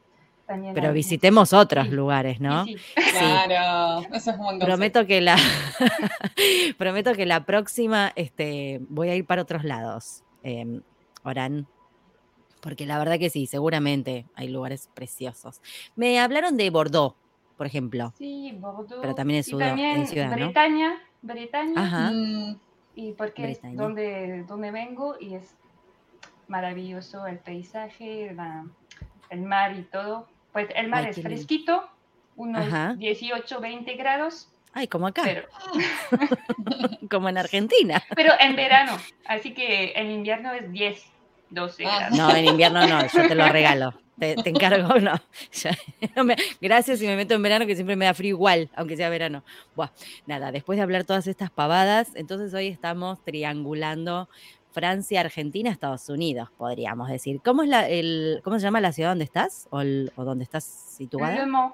también 0.48 0.74
pero 0.74 0.94
visitemos 0.94 1.51
otros 1.51 1.89
lugares, 1.89 2.39
¿no? 2.39 2.63
Sí, 2.63 2.78
Claro, 2.96 4.08
eso 4.13 4.32
es 4.32 4.38
un 4.38 4.60
Prometo 4.60 5.06
que 5.06 5.20
la 5.20 5.36
prometo 6.78 7.13
que 7.13 7.25
la 7.25 7.46
próxima 7.46 8.13
este, 8.16 8.80
voy 8.88 9.10
a 9.10 9.16
ir 9.16 9.25
para 9.25 9.42
otros 9.42 9.66
lados. 9.66 10.24
Eh, 10.44 10.80
Orán. 11.23 11.67
Porque 12.61 12.85
la 12.85 12.97
verdad 12.97 13.17
que 13.19 13.29
sí, 13.29 13.47
seguramente 13.47 14.25
hay 14.35 14.49
lugares 14.49 14.89
preciosos. 14.93 15.61
Me 15.95 16.19
hablaron 16.19 16.57
de 16.57 16.69
Bordeaux, 16.69 17.15
por 17.57 17.65
ejemplo. 17.65 18.13
Sí, 18.17 18.51
Bordeaux. 18.59 19.01
Pero 19.01 19.15
también 19.15 19.39
es 19.39 19.45
ciudad, 19.45 19.69
también 19.69 20.07
ciudad 20.07 20.31
Bretaña, 20.31 21.01
Bretaña. 21.21 21.81
Ajá. 21.81 22.11
Mm, 22.11 22.59
y 22.95 23.13
porque 23.13 23.51
es 23.51 23.61
donde, 23.75 24.43
donde 24.43 24.71
vengo 24.71 25.15
y 25.19 25.35
es 25.35 25.55
maravilloso 26.49 27.27
el 27.27 27.39
paisaje, 27.39 28.35
el 29.29 29.41
mar 29.41 29.77
y 29.77 29.83
todo. 29.83 30.27
Pues 30.51 30.67
el 30.75 30.89
mar 30.89 31.07
es 31.07 31.21
fresquito, 31.21 31.88
unos 32.35 32.65
18, 32.97 33.59
20 33.61 33.93
grados. 33.93 34.49
Ay, 34.73 34.88
como 34.88 35.07
acá. 35.07 35.23
como 37.09 37.29
en 37.29 37.38
Argentina. 37.38 38.03
Pero 38.15 38.33
en 38.39 38.55
verano, 38.55 38.97
así 39.25 39.53
que 39.53 39.93
en 39.95 40.11
invierno 40.11 40.53
es 40.53 40.71
10, 40.71 41.05
12 41.49 41.85
ah. 41.85 41.97
grados. 41.97 42.17
No, 42.17 42.35
en 42.35 42.45
invierno 42.45 42.88
no, 42.88 43.01
yo 43.07 43.27
te 43.27 43.35
lo 43.35 43.47
regalo. 43.49 43.93
Te, 44.19 44.35
encargo, 44.49 44.95
no. 44.99 45.13
gracias 46.59 47.01
y 47.01 47.07
me 47.07 47.15
meto 47.15 47.35
en 47.35 47.41
verano 47.41 47.65
que 47.65 47.75
siempre 47.75 47.95
me 47.95 48.03
da 48.03 48.13
frío 48.13 48.35
igual, 48.35 48.69
aunque 48.75 48.97
sea 48.97 49.09
verano. 49.09 49.43
Buah, 49.75 49.91
nada, 50.27 50.51
después 50.51 50.75
de 50.75 50.83
hablar 50.83 51.05
todas 51.05 51.25
estas 51.27 51.49
pavadas, 51.49 52.09
entonces 52.15 52.53
hoy 52.53 52.67
estamos 52.67 53.23
triangulando 53.23 54.27
Francia, 54.71 55.21
Argentina, 55.21 55.69
Estados 55.69 56.09
Unidos, 56.09 56.49
podríamos 56.57 57.09
decir. 57.09 57.39
¿Cómo, 57.43 57.63
es 57.63 57.69
la, 57.69 57.88
el, 57.88 58.41
¿cómo 58.43 58.59
se 58.59 58.63
llama 58.63 58.81
la 58.81 58.91
ciudad 58.91 59.11
donde 59.11 59.23
estás 59.23 59.67
o, 59.71 59.81
el, 59.81 60.11
o 60.15 60.25
donde 60.25 60.43
estás 60.43 60.65
situada? 60.65 61.33
Le 61.33 61.45
Mans. 61.45 61.73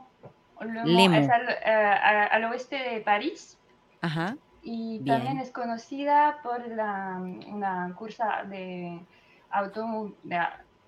Es 0.61 1.29
al, 1.29 1.49
eh, 1.49 2.29
al, 2.31 2.43
oeste 2.45 2.77
de 2.77 3.01
París. 3.01 3.57
Ajá. 4.01 4.37
Y 4.63 4.99
también 5.05 5.39
es 5.39 5.51
conocida 5.51 6.39
por 6.41 6.67
la, 6.69 7.21
una 7.47 7.93
cursa 7.95 8.43
de, 8.49 8.99
auto, 9.51 10.15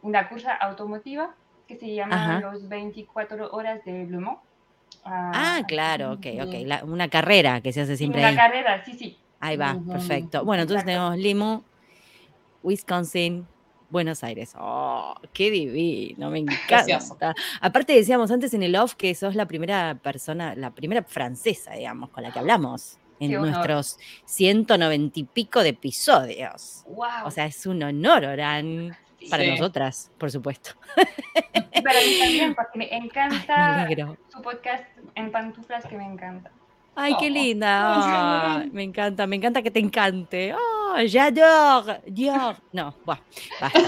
una 0.02 0.30
cursa 0.30 0.54
automotiva 0.54 1.36
que 1.68 1.76
se 1.76 1.94
llama 1.94 2.40
los 2.40 2.68
24 2.68 3.52
horas 3.52 3.84
de 3.86 4.06
Le 4.06 4.18
Mans. 4.18 4.40
ah, 5.04 5.32
ah 5.36 5.62
claro, 5.68 6.14
ok, 6.14 6.26
ok. 6.42 6.84
una 6.84 7.10
carrera 7.10 7.62
que 7.62 7.74
se 7.74 7.82
hace 7.82 7.98
siempre 7.98 8.22
una 8.22 8.36
carrera, 8.36 8.84
sí, 8.84 8.94
sí. 8.94 9.20
Ahí 9.40 9.58
va, 9.58 9.78
perfecto. 9.88 10.44
Bueno, 10.44 10.64
entonces 10.64 10.86
tenemos 10.86 11.16
Limo, 11.18 11.64
Wisconsin, 12.64 13.46
Buenos 13.90 14.24
Aires. 14.24 14.54
¡Oh, 14.58 15.16
qué 15.34 15.50
divino! 15.50 16.30
Me 16.30 16.40
encanta. 16.40 17.36
Aparte 17.62 17.94
decíamos 17.94 18.32
antes 18.32 18.54
en 18.54 18.64
el 18.64 18.76
off 18.76 18.96
que 18.96 19.14
sos 19.16 19.36
la 19.36 19.46
primera 19.46 19.96
persona, 20.02 20.56
la 20.56 20.72
primera 20.72 21.04
francesa, 21.04 21.74
digamos, 21.74 22.10
con 22.10 22.24
la 22.24 22.32
que 22.32 22.40
hablamos 22.40 23.00
en 23.20 23.34
nuestros 23.34 23.98
190 24.26 25.20
y 25.20 25.24
pico 25.24 25.64
de 25.64 25.70
episodios. 25.70 26.84
Wow. 26.88 27.26
O 27.26 27.32
sea, 27.32 27.46
es 27.46 27.66
un 27.66 27.82
honor, 27.82 28.26
Orán, 28.26 28.96
para 29.30 29.46
nosotras, 29.46 30.12
por 30.18 30.32
supuesto. 30.32 30.72
Para 31.84 32.00
mí 32.02 32.20
también, 32.20 32.56
porque 32.56 32.78
me 32.78 32.90
encanta 32.96 33.88
su 34.30 34.42
podcast 34.42 34.84
en 35.16 35.32
pantuflas 35.32 35.86
que 35.86 35.98
me 35.98 36.06
encanta. 36.06 36.52
Ay, 37.00 37.14
qué 37.20 37.28
oh. 37.28 37.30
linda. 37.34 38.66
me 38.72 38.84
encanta, 38.84 39.28
me 39.28 39.36
encanta 39.36 39.62
que 39.62 39.70
te 39.70 39.80
encante. 39.80 40.54
Oh, 40.54 40.96
j'adore. 41.06 42.02
Dios. 42.08 42.58
No, 42.74 42.96
bueno, 43.06 43.22
basta. 43.62 43.80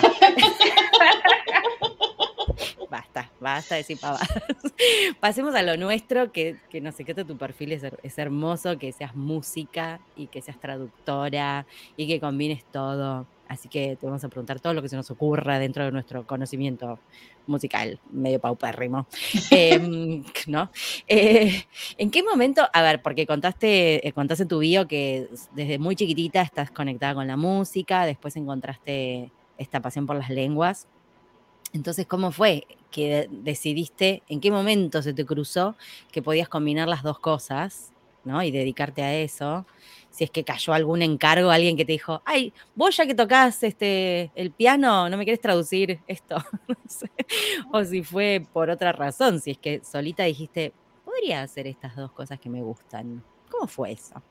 basta, 2.89 3.32
basta 3.39 3.75
de 3.75 3.82
decir 3.82 4.00
pavadas. 4.00 4.30
Pasemos 5.20 5.56
a 5.56 5.63
lo 5.63 5.75
nuestro, 5.75 6.32
que, 6.32 6.58
que 6.70 6.82
no 6.82 6.92
sé 6.92 7.04
qué 7.04 7.16
tu 7.16 7.36
perfil 7.36 7.72
es, 7.72 7.84
es, 8.04 8.18
hermoso, 8.20 8.78
que 8.78 8.92
seas 8.92 9.16
música 9.16 10.00
y 10.16 10.28
que 10.28 10.44
seas 10.44 10.60
traductora 10.60 11.66
y 11.98 12.08
que 12.08 12.20
combines 12.20 12.63
todo. 12.66 13.25
Así 13.50 13.68
que 13.68 13.98
te 14.00 14.06
vamos 14.06 14.24
a 14.24 14.29
preguntar 14.29 14.60
todo 14.60 14.75
lo 14.75 14.82
que 14.84 14.89
se 14.89 14.96
nos 14.96 15.10
ocurra 15.10 15.58
dentro 15.58 15.84
de 15.84 15.91
nuestro 15.91 16.25
conocimiento 16.25 17.00
musical, 17.48 18.00
medio 18.12 18.39
paupérrimo. 18.39 19.08
Em, 19.51 20.24
¿no? 20.46 20.70
Eh, 21.08 21.63
¿En 21.98 22.12
qué 22.12 22.22
momento, 22.22 22.62
a 22.72 22.82
ver, 22.84 23.01
porque 23.01 23.25
contaste, 23.25 24.08
eh, 24.08 24.13
contaste 24.13 24.44
en 24.44 24.50
tu 24.50 24.60
bio 24.60 24.88
que 24.88 25.29
desde 25.56 25.79
muy 25.79 25.96
chiquitita 25.96 26.44
estás 26.44 26.70
conectada 26.70 27.15
con 27.15 27.27
la 27.27 27.38
música, 27.38 28.06
después 28.06 28.36
encontraste 28.36 29.32
esta 29.58 29.79
pasión 29.79 30.06
por 30.06 30.15
las 30.15 30.29
lenguas. 30.29 30.88
Entonces, 31.74 32.06
¿cómo 32.06 32.32
fue 32.32 32.68
que 32.91 33.27
decidiste, 33.32 34.22
en 34.29 34.41
qué 34.41 34.51
momento 34.51 35.01
se 35.01 35.13
te 35.13 35.25
cruzó 35.25 35.75
que 36.12 36.22
podías 36.22 36.50
combinar 36.50 36.88
las 36.88 37.01
dos 37.01 37.18
cosas, 37.20 37.91
¿no? 38.24 38.44
Y 38.44 38.51
dedicarte 38.51 39.01
a 39.01 39.15
eso 39.15 39.65
si 40.10 40.24
es 40.24 40.32
que 40.32 40.44
cayó 40.44 40.74
algún 40.74 41.01
encargo, 41.01 41.51
alguien 41.51 41.78
que 41.78 41.86
te 41.86 41.94
dijo, 41.94 42.22
ay, 42.25 42.54
vos 42.75 42.96
ya 42.98 43.06
que 43.06 43.16
tocas 43.16 43.63
este, 43.63 44.32
el 44.36 44.51
piano, 44.51 45.10
¿no 45.10 45.18
me 45.18 45.24
quieres 45.24 45.42
traducir 45.42 46.00
esto? 46.08 46.38
O 47.72 47.84
si 47.84 48.04
fue 48.04 48.44
por 48.51 48.70
otra 48.72 48.92
razón, 48.92 49.39
si 49.39 49.51
es 49.51 49.58
que 49.60 49.82
solita 49.84 50.24
dijiste, 50.24 50.74
podría 51.06 51.44
hacer 51.44 51.68
estas 51.68 51.96
dos 51.96 52.12
cosas 52.12 52.39
que 52.39 52.50
me 52.50 52.62
gustan. 52.62 53.24
¿Cómo 53.51 53.68
fue 53.68 53.92
eso? 53.92 54.22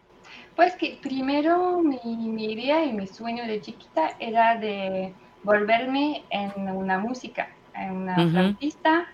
Pues 0.57 0.75
que 0.75 0.99
primero 1.01 1.81
mi, 1.81 1.99
mi 2.17 2.53
idea 2.53 2.85
y 2.85 2.93
mi 2.93 3.07
sueño 3.07 3.47
de 3.47 3.61
chiquita 3.61 4.17
era 4.19 4.57
de 4.57 5.15
volverme 5.45 6.25
en 6.31 6.69
una 6.69 6.99
música, 6.99 7.49
en 7.75 7.93
una 7.93 8.17
flautista, 8.29 9.07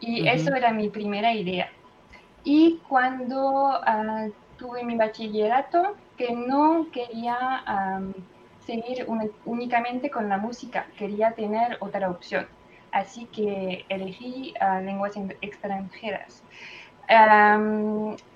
y 0.00 0.26
eso 0.28 0.54
era 0.54 0.72
mi 0.72 0.88
primera 0.88 1.34
idea. 1.34 1.68
Y 2.44 2.78
cuando 2.88 3.80
ah, 3.84 4.28
tuve 4.58 4.84
mi 4.84 4.96
bachillerato, 4.96 5.96
que 6.16 6.32
no 6.34 6.86
quería 6.92 7.62
seguir 8.66 9.06
únicamente 9.44 10.10
con 10.10 10.28
la 10.28 10.38
música, 10.38 10.86
quería 10.98 11.32
tener 11.32 11.78
otra 11.80 12.10
opción. 12.10 12.46
Así 12.90 13.26
que 13.26 13.84
elegí 13.88 14.54
uh, 14.60 14.82
lenguas 14.82 15.14
extranjeras. 15.40 16.42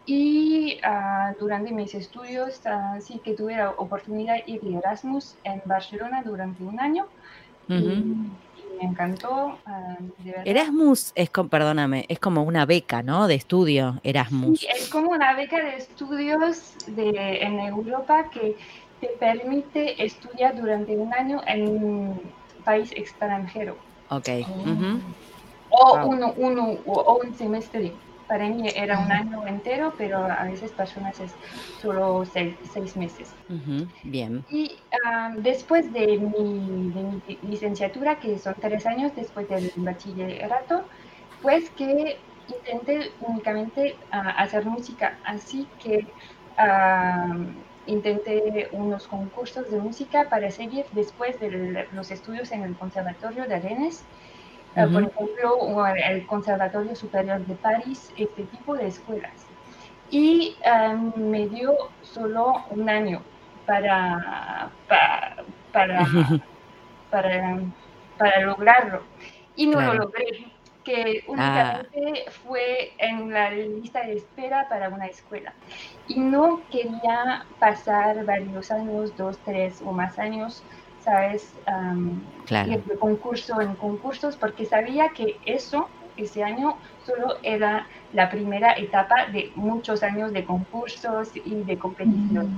y 0.07 0.81
uh, 0.85 1.39
durante 1.41 1.73
mis 1.73 1.95
estudios 1.95 2.61
uh, 2.67 3.00
sí 3.00 3.21
que 3.25 3.35
tuve 3.35 3.57
la 3.57 3.71
oportunidad 3.71 4.35
de 4.35 4.45
ir 4.47 4.61
de 4.61 4.77
Erasmus 4.79 5.37
en 5.45 5.62
Barcelona 5.65 6.23
durante 6.23 6.62
un 6.62 6.79
año. 6.79 7.07
y, 7.69 8.05
me 8.80 8.88
encantó. 8.88 9.58
Erasmus 10.44 11.12
es, 11.14 11.30
perdóname, 11.30 12.06
es 12.08 12.18
como 12.18 12.42
una 12.42 12.64
beca, 12.66 13.02
¿no? 13.02 13.26
De 13.26 13.34
estudio, 13.34 14.00
Erasmus. 14.02 14.60
Sí, 14.60 14.66
es 14.75 14.88
como 14.88 15.10
una 15.10 15.34
beca 15.34 15.62
de 15.62 15.76
estudios 15.76 16.75
de, 16.87 17.42
en 17.42 17.60
Europa 17.60 18.30
que 18.30 18.56
te 19.00 19.08
permite 19.18 20.02
estudiar 20.02 20.56
durante 20.56 20.96
un 20.96 21.12
año 21.12 21.42
en 21.46 21.68
un 21.68 22.20
país 22.64 22.90
extranjero. 22.96 23.76
Ok. 24.08 24.28
O, 25.70 26.06
uno, 26.06 26.34
uno, 26.37 26.78
o 26.87 27.20
un 27.22 27.34
semestre. 27.37 27.92
Para 28.30 28.49
mí 28.49 28.68
era 28.76 28.96
un 28.96 29.10
año 29.10 29.44
entero, 29.44 29.92
pero 29.99 30.18
a 30.18 30.44
veces 30.44 30.70
personas 30.70 31.18
es 31.18 31.32
solo 31.82 32.25
seis, 32.25 32.54
seis 32.72 32.96
meses. 32.96 33.34
Bien. 34.04 34.44
Y 34.49 34.78
después 35.38 35.92
de 35.92 36.16
mi, 36.16 36.92
de 36.92 37.02
mi, 37.02 37.38
licenciatura, 37.50 38.20
que 38.20 38.38
son 38.38 38.54
tres 38.60 38.87
años 38.87 39.10
después 39.16 39.49
del 39.49 39.72
bachillerato, 39.75 40.84
pues 41.42 41.70
que 41.70 42.18
intenté 42.46 43.10
únicamente 43.20 43.96
ah, 44.12 44.30
hacer 44.38 44.64
música. 44.64 45.18
Así 45.25 45.66
que 45.82 46.06
intenté 47.87 48.68
unos 48.70 49.08
concursos 49.08 49.68
de 49.72 49.80
música 49.80 50.28
para 50.28 50.52
seguir 50.52 50.84
después 50.92 51.40
de 51.40 51.84
los 51.90 52.12
estudios 52.12 52.52
en 52.52 52.62
el 52.62 52.76
Conservatorio 52.76 53.49
de 53.49 53.56
Arenes 53.56 54.04
por 54.75 55.03
ejemplo, 55.03 55.87
el 55.97 56.27
Conservatorio 56.27 56.95
Superior 56.95 57.45
de 57.47 57.55
París, 57.55 58.12
este 58.17 58.45
tipo 58.45 58.77
de 58.77 58.87
escuelas. 58.89 59.47
Y 60.11 60.57
em, 60.62 61.12
me 61.17 61.47
dio 61.49 61.73
solo 62.03 62.65
un 62.71 62.89
año 62.89 63.23
para, 63.67 64.71
para, 64.89 65.37
para, 67.11 67.61
para, 68.19 68.41
lograrlo. 68.41 69.03
Y 69.57 69.67
no 69.67 69.81
lo 69.81 69.95
logré, 69.95 70.50
que 70.85 71.23
ah. 71.29 71.31
únicamente 71.31 72.31
fue 72.31 72.93
en 72.99 73.33
la 73.33 73.50
lista 73.50 74.03
de 74.03 74.17
espera 74.17 74.69
para 74.69 74.89
una 74.89 75.07
escuela. 75.07 75.53
Y 76.09 76.19
no 76.19 76.61
quería 76.71 77.45
pasar 77.59 78.25
varios 78.25 78.71
años, 78.71 79.17
dos, 79.17 79.39
tres 79.45 79.81
o 79.85 79.93
más 79.93 80.19
años, 80.19 80.65
¿sabes? 81.04 81.54
de 82.49 82.99
concurso 82.99 83.61
en 83.61 83.75
concursos, 83.76 84.37
porque 84.37 84.64
sabía 84.64 85.11
que 85.11 85.37
eso, 85.47 85.88
ese 86.16 86.42
año, 86.42 86.76
solo 87.04 87.37
era 87.42 87.87
la 88.12 88.28
primera 88.28 88.73
etapa 88.73 89.26
de 89.26 89.52
muchos 89.54 90.02
años 90.02 90.33
de 90.33 90.45
concursos 90.45 91.30
y 91.35 91.54
de 91.62 91.78
competición. 91.78 92.50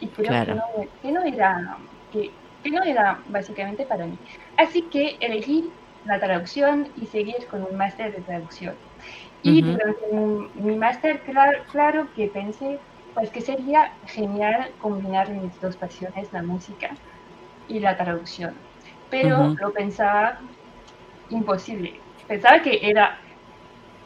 Y 0.00 0.08
creo 0.08 0.44
que, 0.44 1.12
no, 1.12 1.22
era, 1.22 1.76
que, 2.12 2.30
no 2.70 2.82
era 2.82 3.20
básicamente 3.28 3.84
para 3.84 4.06
mí. 4.06 4.16
Así 4.56 4.82
que 4.82 5.16
elegí 5.20 5.70
la 6.06 6.18
traducción 6.18 6.88
y 6.96 7.06
seguir 7.06 7.46
con 7.50 7.62
un 7.62 7.76
máster 7.76 8.12
de 8.14 8.22
traducción. 8.22 8.74
Y 9.42 9.62
durante 9.62 10.06
mi, 10.54 10.76
máster, 10.76 11.20
claro, 11.20 11.58
claro 11.70 12.08
que 12.14 12.28
pensé 12.28 12.78
pues 13.14 13.30
que 13.30 13.40
sería 13.40 13.92
genial 14.06 14.70
combinar 14.78 15.30
mis 15.30 15.60
dos 15.60 15.76
pasiones, 15.76 16.32
la 16.32 16.42
música 16.42 16.90
y 17.70 17.80
la 17.80 17.96
traducción. 17.96 18.54
Pero 19.10 19.54
lo 19.54 19.72
pensaba 19.72 20.38
imposible. 21.30 21.94
Pensaba 22.28 22.60
que 22.60 22.78
era 22.82 23.18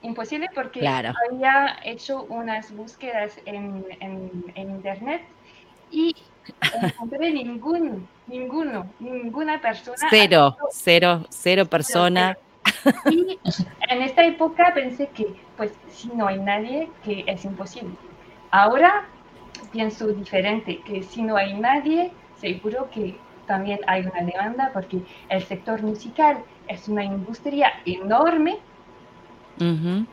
imposible 0.03 0.49
porque 0.55 0.87
había 0.87 1.77
hecho 1.83 2.25
unas 2.25 2.71
búsquedas 2.73 3.41
en, 3.47 3.85
en, 4.01 4.71
internet 4.71 5.23
y 5.91 6.15
no 6.81 6.89
encontré 6.89 7.33
ningún, 7.33 8.07
ninguno, 8.27 8.87
ninguna 9.01 9.61
persona. 9.61 9.97
Cero, 10.11 10.57
cero, 10.71 11.25
cero 11.31 11.65
persona. 11.67 12.37
Y 13.11 13.39
en 13.89 14.03
esta 14.03 14.25
época 14.25 14.73
pensé 14.75 15.09
que, 15.09 15.35
pues, 15.57 15.73
si 15.89 16.09
no 16.09 16.27
hay 16.27 16.39
nadie, 16.39 16.91
que 17.03 17.25
es 17.27 17.45
imposible. 17.45 17.95
Ahora 18.51 19.07
pienso 19.73 20.09
diferente, 20.09 20.81
que 20.83 21.03
si 21.03 21.23
no 21.23 21.37
hay 21.37 21.55
nadie, 21.55 22.13
seguro 22.37 22.89
que 22.91 23.17
también 23.47 23.81
hay 23.87 24.03
una 24.03 24.23
demanda 24.23 24.71
porque 24.73 25.01
el 25.29 25.43
sector 25.43 25.83
musical 25.83 26.39
es 26.69 26.89
una 26.89 27.05
industria 27.05 27.73
enorme 27.85 28.59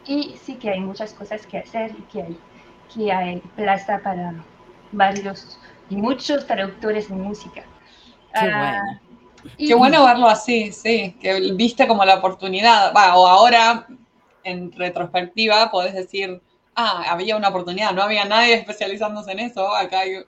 y 0.06 0.36
sí 0.42 0.56
que 0.56 0.70
hay 0.70 0.80
muchas 0.80 1.14
cosas 1.14 1.46
que 1.48 1.58
hacer 1.58 1.92
y 1.98 2.02
que 2.12 2.22
hay, 2.22 2.38
que 2.94 3.12
hay 3.12 3.38
plaza 3.56 4.00
para 4.04 4.36
varios 4.92 5.60
y 5.90 5.96
muchos 5.96 6.46
traductores 6.46 7.10
de 7.10 7.16
música. 7.16 7.64
Qué 8.34 8.40
ah, 8.40 8.82
bueno. 8.84 9.12
Qué 9.58 9.74
bueno 9.74 10.06
verlo 10.06 10.28
así, 10.28 10.72
sí, 10.72 11.18
que 11.20 11.54
viste 11.54 11.88
como 11.88 12.06
la 12.06 12.16
oportunidad, 12.16 12.94
o 12.96 13.28
ahora 13.28 13.88
en 14.44 14.72
retrospectiva 14.72 15.72
podés 15.72 15.96
decir, 15.96 16.42
ah, 16.76 17.04
había 17.10 17.36
una 17.36 17.50
oportunidad, 17.50 17.94
no 17.94 18.02
había 18.02 18.26
nadie 18.26 18.54
especializándose 18.56 19.32
en 19.32 19.40
eso, 19.40 19.74
acá 19.76 20.02
hay, 20.02 20.24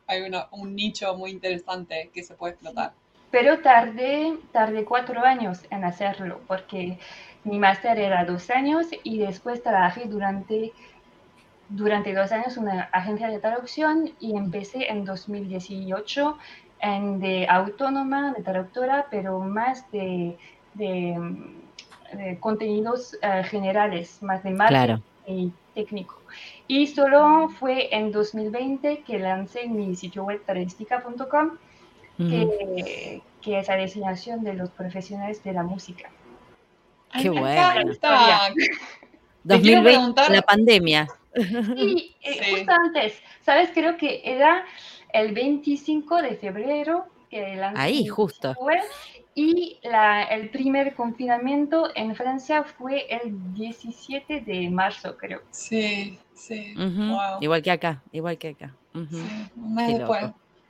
un 0.52 0.76
nicho 0.76 1.16
muy 1.16 1.32
interesante 1.32 2.10
que 2.14 2.24
se 2.24 2.36
puede 2.36 2.54
explotar. 2.54 2.94
Pero 3.32 3.60
tardé, 3.60 4.38
tardé 4.52 4.86
cuatro 4.86 5.24
años 5.24 5.62
en 5.72 5.84
hacerlo, 5.84 6.40
porque 6.48 7.00
mi 7.44 7.58
máster 7.60 8.00
era 8.00 8.26
dos 8.26 8.50
años 8.50 8.88
y 9.04 9.18
después 9.18 9.64
trabajé 9.64 10.06
durante, 10.06 10.72
durante 11.70 12.14
dos 12.14 12.32
años 12.32 12.56
en 12.58 12.64
una 12.64 12.90
agencia 12.92 13.28
de 13.30 13.40
traducción 13.40 14.12
y 14.20 14.38
empecé 14.38 14.90
en 14.90 15.04
2018 15.04 16.38
en 16.80 17.20
de 17.20 17.48
autónoma, 17.50 18.34
de 18.34 18.44
traductora, 18.44 19.08
pero 19.10 19.40
más 19.40 19.90
de, 19.92 20.38
de, 20.74 22.38
contenidos 22.40 23.18
eh, 23.22 23.44
generales, 23.46 24.22
más 24.22 24.44
de 24.44 24.52
marketing 24.52 25.02
y 25.26 25.52
técnico. 25.74 26.22
Y 26.68 26.88
solo 26.88 27.50
fue 27.60 27.96
en 27.96 28.12
2020 28.12 29.04
que 29.06 29.20
lancé 29.20 29.68
mi 29.68 29.96
sitio 29.96 30.24
web 30.24 30.42
taristica.com, 30.46 31.58
que, 32.18 33.22
que, 33.42 33.60
es 33.60 33.68
la 33.68 33.76
designación 33.76 34.44
de 34.44 34.54
los 34.54 34.70
profesionales 34.70 35.44
de 35.44 35.54
la 35.54 35.64
música. 35.64 36.10
Qué 37.20 37.30
bueno. 37.30 37.92
2020, 39.44 40.30
la 40.30 40.42
pandemia. 40.42 41.08
Sí, 41.36 42.16
eh, 42.22 42.52
justo 42.52 42.72
antes, 42.72 43.22
¿sabes? 43.42 43.72
Creo 43.74 43.98
que 43.98 44.22
era 44.24 44.66
el 45.12 45.34
25 45.34 46.22
de 46.22 46.36
febrero 46.36 47.06
que 47.30 47.56
lancé 47.56 47.82
Ahí, 47.82 48.08
justo. 48.08 48.54
Web, 48.60 48.84
y 49.36 49.80
la, 49.84 50.24
el 50.24 50.50
primer 50.50 50.94
confinamiento 50.96 51.90
en 51.96 52.16
Francia 52.16 52.64
fue 52.64 53.08
el 53.10 53.54
17 53.54 54.42
de 54.42 54.70
marzo, 54.70 55.18
creo. 55.18 55.42
Sí, 55.50 56.20
sí. 56.34 56.76
Igual 57.42 57.62
que 57.62 57.72
acá, 57.72 58.04
igual 58.12 58.38
que 58.38 58.50
acá. 58.50 58.76
un 58.94 59.74
mes 59.74 59.98
después. 59.98 60.26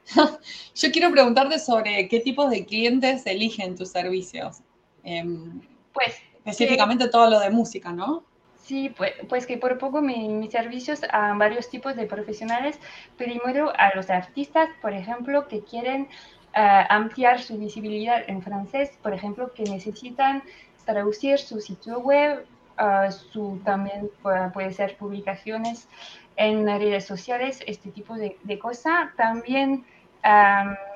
Yo 0.76 0.91
quiero 0.91 1.12
preguntarte 1.12 1.60
sobre 1.60 2.08
qué 2.08 2.19
tipos 2.19 2.49
de 2.49 2.65
clientes 2.65 3.26
eligen 3.26 3.76
tus 3.76 3.89
servicios. 3.89 4.60
Em, 5.04 5.62
pues. 5.93 6.15
Específicamente 6.45 7.08
todo 7.08 7.30
lo 7.30 7.39
de 7.39 7.49
música, 7.49 7.93
¿no? 7.93 8.23
Sí, 8.63 8.93
pues, 8.95 9.12
pues 9.28 9.45
que 9.45 9.58
por 9.58 9.78
poco 9.78 10.02
mis 10.02 10.52
servicios 10.52 11.02
a 11.10 11.34
varios 11.34 11.69
tipos 11.69 11.95
de 11.95 12.06
profesionales. 12.06 12.80
Primero 13.17 13.73
a 13.78 13.93
los 13.95 14.10
artistas, 14.10 14.69
por 14.82 14.93
ejemplo, 14.93 15.47
que 15.47 15.63
quieren 15.63 16.08
ampliar 16.54 17.42
su 17.42 17.58
visibilidad 17.58 18.24
en 18.28 18.42
francés, 18.42 18.92
por 19.02 19.13
ejemplo, 19.13 19.54
que 19.54 19.63
necesitan 19.63 20.44
traducir 20.86 21.39
su 21.39 21.60
sitio 21.60 22.00
web, 22.00 22.46
su, 23.10 23.60
también 23.63 24.10
puede 24.54 24.72
ser 24.72 24.98
publicaciones 24.98 25.88
en 26.36 26.66
redes 26.66 27.06
sociales, 27.06 27.62
este 27.66 27.92
tipo 27.92 28.16
de, 28.16 28.38
de 28.44 28.60
cosas. 28.60 29.16
También 29.16 29.86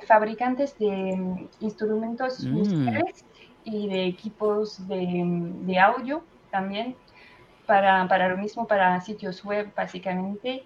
fabricantes 0.08 0.78
de 0.80 1.16
mm, 1.18 1.50
instrumentos 1.60 2.44
mm. 2.44 2.52
musicales 2.52 3.26
y 3.66 3.88
de 3.90 4.06
equipos 4.06 4.88
de, 4.88 5.24
de 5.26 5.80
audio 5.80 6.24
también, 6.52 6.96
para, 7.66 8.08
para, 8.08 8.30
lo 8.30 8.38
mismo 8.38 8.66
para 8.66 9.02
sitios 9.02 9.44
web 9.44 9.74
básicamente 9.76 10.64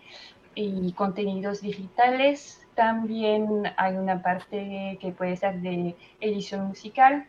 y 0.53 0.93
contenidos 0.93 1.61
digitales 1.61 2.60
también 2.75 3.71
hay 3.77 3.95
una 3.95 4.21
parte 4.21 4.97
que 5.01 5.11
puede 5.11 5.35
ser 5.35 5.55
de 5.61 5.95
edición 6.19 6.67
musical 6.67 7.27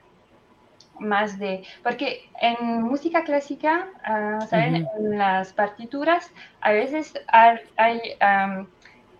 más 0.98 1.38
de, 1.38 1.64
porque 1.82 2.28
en 2.40 2.82
música 2.82 3.24
clásica, 3.24 3.88
uh, 4.08 4.46
¿saben? 4.46 4.86
En 4.96 5.18
las 5.18 5.52
partituras 5.52 6.30
a 6.60 6.72
veces 6.72 7.14
hay, 7.28 8.00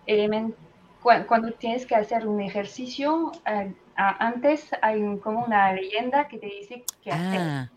elementos, 0.05 0.57
cuando, 1.01 1.51
tienes 1.51 1.85
que 1.85 1.95
hacer 1.95 2.27
un 2.27 2.41
ejercicio, 2.41 3.31
uh, 3.31 3.73
antes 3.95 4.71
hay 4.81 5.17
como 5.17 5.43
una 5.43 5.73
leyenda 5.73 6.27
que 6.27 6.37
te 6.37 6.47
dice 6.47 6.83
qué 7.03 7.11
hacer. 7.11 7.41
Ah, 7.41 7.69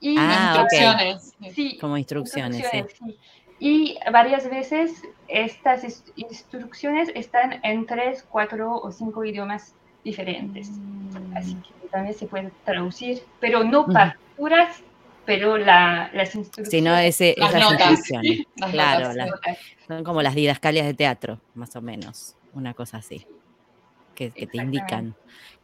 Y 0.00 0.16
Ah, 0.18 0.46
instrucciones. 0.46 1.36
Sí, 1.54 1.78
como 1.78 1.96
instrucciones, 1.96 2.66
sí. 2.70 2.84
sí. 2.98 3.18
Y 3.64 3.96
varias 4.10 4.50
veces 4.50 5.02
estas 5.28 5.84
instrucciones 6.16 7.10
están 7.14 7.60
en 7.62 7.86
tres, 7.86 8.26
cuatro 8.28 8.74
o 8.74 8.90
cinco 8.90 9.24
idiomas 9.24 9.72
diferentes. 10.02 10.68
Así 11.36 11.54
que 11.54 11.88
también 11.88 12.12
se 12.12 12.26
puede 12.26 12.50
traducir, 12.64 13.22
pero 13.38 13.62
no 13.62 13.86
partituras, 13.86 14.82
pero 15.24 15.58
la, 15.58 16.10
las 16.12 16.34
instrucciones. 16.34 16.70
Si 16.70 16.80
no, 16.80 16.96
ese, 16.96 17.36
Las 17.38 17.50
esas 17.54 17.70
notas, 17.70 17.90
instrucciones. 17.90 18.46
Las 18.56 18.70
Claro, 18.72 19.00
notas, 19.12 19.16
las- 19.16 19.30
sí. 19.56 19.62
son 19.86 20.02
como 20.02 20.22
las 20.22 20.34
didascalias 20.34 20.84
de 20.84 20.94
teatro, 20.94 21.40
más 21.54 21.76
o 21.76 21.80
menos. 21.80 22.34
Una 22.54 22.74
cosa 22.74 22.96
así. 22.96 23.24
Que, 24.30 24.40
que 24.40 24.46
te 24.46 24.58
indican. 24.58 25.14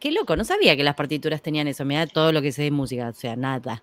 Qué 0.00 0.12
loco, 0.12 0.36
no 0.36 0.44
sabía 0.44 0.76
que 0.76 0.84
las 0.84 0.94
partituras 0.94 1.42
tenían 1.42 1.66
eso. 1.68 1.84
Me 1.84 1.96
da 1.96 2.06
todo 2.06 2.32
lo 2.32 2.40
que 2.40 2.52
sé 2.52 2.62
de 2.62 2.70
música, 2.70 3.08
o 3.08 3.12
sea, 3.12 3.34
nada. 3.36 3.82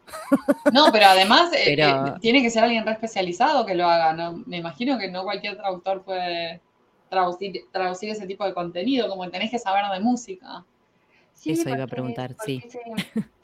No, 0.74 0.86
pero 0.92 1.06
además 1.08 1.52
eh, 1.54 1.76
Pero- 1.76 2.08
eh, 2.08 2.14
tiene 2.22 2.42
que 2.42 2.50
ser 2.50 2.64
alguien 2.64 2.86
re 2.86 2.94
especializado 2.94 3.66
que 3.66 3.76
lo 3.76 3.88
haga. 3.88 4.14
¿no? 4.14 4.42
Me 4.46 4.58
imagino 4.58 4.98
que 4.98 5.10
no 5.12 5.24
cualquier 5.24 5.58
traductor 5.58 6.04
puede 6.04 6.62
traducir, 7.10 7.66
traducir 7.72 8.10
ese 8.10 8.26
tipo 8.28 8.46
de 8.46 8.54
contenido, 8.54 9.08
como 9.10 9.30
tenés 9.30 9.52
que 9.52 9.60
saber 9.60 9.84
de 9.94 10.00
música. 10.00 10.64
Sí, 11.34 11.52
Eso 11.52 11.70
iba 11.70 11.84
a 11.84 11.88
preguntar, 11.88 12.36
sí. 12.46 12.64
se- 12.70 12.80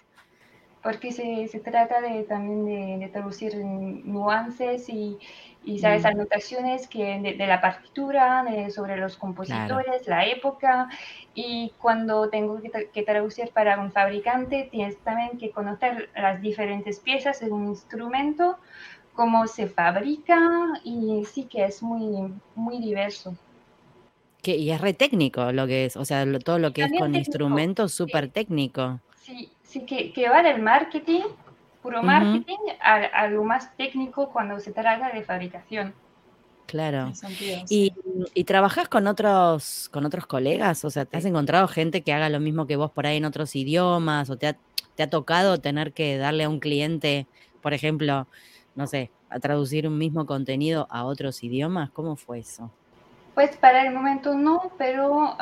porque 0.84 1.12
se, 1.12 1.48
se 1.48 1.60
trata 1.60 2.02
de, 2.02 2.24
también 2.24 2.65
de, 2.65 3.06
de 3.06 3.12
traducir 3.12 3.56
nuances 3.58 4.89
y, 4.89 5.17
y 5.63 5.80
¿sabes? 5.80 6.04
Mm. 6.04 6.08
anotaciones 6.08 6.88
que 6.88 7.20
de, 7.20 7.34
de 7.34 7.48
la 7.48 7.62
partitura, 7.62 8.44
de- 8.44 8.72
sobre 8.72 8.98
los 8.98 9.15
compositores, 9.17 10.08
la 10.08 10.26
época. 10.26 10.89
Y 11.36 11.72
cuando 11.80 12.30
tengo 12.30 12.62
que, 12.62 12.72
tra- 12.72 12.89
que 12.91 13.04
traducir 13.04 13.50
para 13.52 13.80
un 13.80 13.91
fabricante, 13.91 14.67
tienes 14.72 14.98
también 15.00 15.38
que 15.38 15.52
conocer 15.52 16.10
las 16.15 16.41
diferentes 16.41 17.00
piezas 17.00 17.39
de 17.39 17.52
un 17.52 17.67
instrumento, 17.67 18.58
cómo 19.13 19.46
se 19.48 19.67
fabrica 19.67 20.39
y 20.84 21.24
sí 21.26 21.44
que 21.46 21.65
es 21.65 21.84
muy, 21.84 22.34
muy 22.56 22.80
diverso. 22.80 23.36
Que, 24.41 24.56
y 24.58 24.72
es 24.72 24.82
re 24.82 24.94
técnico 24.94 25.52
lo 25.52 25.67
que 25.67 25.86
es, 25.86 25.96
o 25.96 26.04
sea, 26.06 26.26
lo- 26.26 26.39
todo 26.39 26.58
lo 26.58 26.74
que 26.74 26.82
es 26.84 26.89
con 26.89 27.13
técnico, 27.13 27.20
instrumentos, 27.20 27.94
súper 27.94 28.32
técnico. 28.32 29.00
Sí, 29.24 29.52
sí 29.72 29.86
que, 29.86 30.12
que 30.12 30.30
va 30.30 30.44
del 30.44 30.62
marketing, 30.62 31.22
puro 31.82 32.04
marketing, 32.04 32.58
a, 32.82 32.96
a 32.96 33.28
lo 33.28 33.44
más 33.44 33.76
técnico 33.78 34.30
cuando 34.32 34.60
se 34.60 34.72
trata 34.72 35.12
de 35.12 35.24
fabricación. 35.24 35.94
Claro. 36.68 37.12
¿Y, 37.70 37.92
y 38.34 38.44
trabajás 38.44 38.88
con 38.88 39.08
otros, 39.08 39.90
con 39.92 40.06
otros 40.06 40.26
colegas? 40.26 40.86
O 40.86 40.90
sea, 40.90 41.06
¿te 41.06 41.18
has 41.18 41.26
encontrado 41.26 41.68
gente 41.68 42.02
que 42.02 42.14
haga 42.14 42.30
lo 42.30 42.40
mismo 42.40 42.66
que 42.66 42.78
vos 42.78 42.92
por 42.92 43.08
ahí 43.08 43.18
en 43.18 43.26
otros 43.26 43.56
idiomas? 43.56 44.30
¿O 44.30 44.38
te 44.38 44.48
ha, 44.48 44.58
te 44.96 45.04
ha 45.04 45.10
tocado 45.10 45.60
tener 45.60 45.92
que 45.92 46.18
darle 46.18 46.46
a 46.46 46.50
un 46.50 46.60
cliente, 46.60 47.28
por 47.62 47.74
ejemplo, 47.74 48.28
no 48.76 48.88
sé, 48.88 49.12
a 49.30 49.40
traducir 49.40 49.88
un 49.88 49.98
mismo 49.98 50.26
contenido 50.26 50.88
a 50.90 51.04
otros 51.04 51.44
idiomas? 51.44 51.90
¿Cómo 51.92 52.16
fue 52.16 52.40
eso? 52.40 52.72
Pues 53.34 53.56
para 53.58 53.84
el 53.84 53.94
momento 53.94 54.36
no, 54.36 54.60
pero 54.78 55.36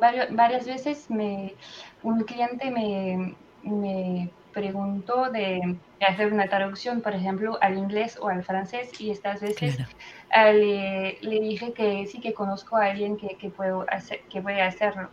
vario- 0.00 0.28
varias 0.30 0.66
veces 0.66 1.08
me, 1.10 1.54
un 2.02 2.20
cliente 2.24 2.70
me, 2.70 3.36
me 3.62 4.34
preguntó 4.52 5.30
de, 5.30 5.60
hacer 6.00 6.32
una 6.32 6.48
traducción, 6.48 7.00
por 7.00 7.14
ejemplo, 7.14 7.58
al 7.60 7.76
inglés 7.78 8.18
o 8.20 8.28
al 8.28 8.42
francés, 8.44 9.00
y 9.00 9.10
estas 9.10 9.40
veces 9.40 9.76
Claro. 9.76 9.90
ah, 10.30 10.52
le, 10.52 11.18
le 11.20 11.40
dije 11.40 11.72
que 11.72 12.06
sí 12.06 12.20
que 12.20 12.34
conozco 12.34 12.76
a 12.76 12.86
alguien 12.86 13.16
que, 13.16 13.36
que, 13.38 13.50
puedo 13.50 13.84
hacer, 13.88 14.20
que 14.30 14.42
puede 14.42 14.62
hacerlo. 14.62 15.10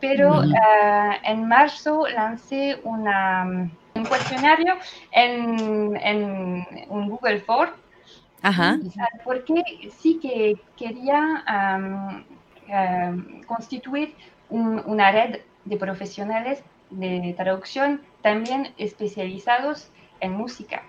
Pero 0.00 0.40
ah, 0.62 1.16
en 1.24 1.46
marzo 1.48 2.06
lancé 2.08 2.80
una, 2.84 3.44
un 3.94 4.04
cuestionario 4.06 4.74
en, 5.12 5.96
en 5.96 6.64
un 6.88 7.08
Google 7.08 7.40
Form 7.40 7.72
Ajá. 8.42 8.78
Porque 9.24 9.62
sí 9.98 10.18
que 10.20 10.56
quería 10.76 11.42
am, 11.46 12.24
am, 12.72 13.42
constituir 13.46 14.14
un- 14.50 14.82
una 14.86 15.10
red 15.10 15.40
de 15.64 15.76
profesionales 15.76 16.62
de 16.90 17.34
traducción 17.36 18.00
también 18.22 18.72
especializados 18.78 19.90
en 20.20 20.32
música. 20.32 20.82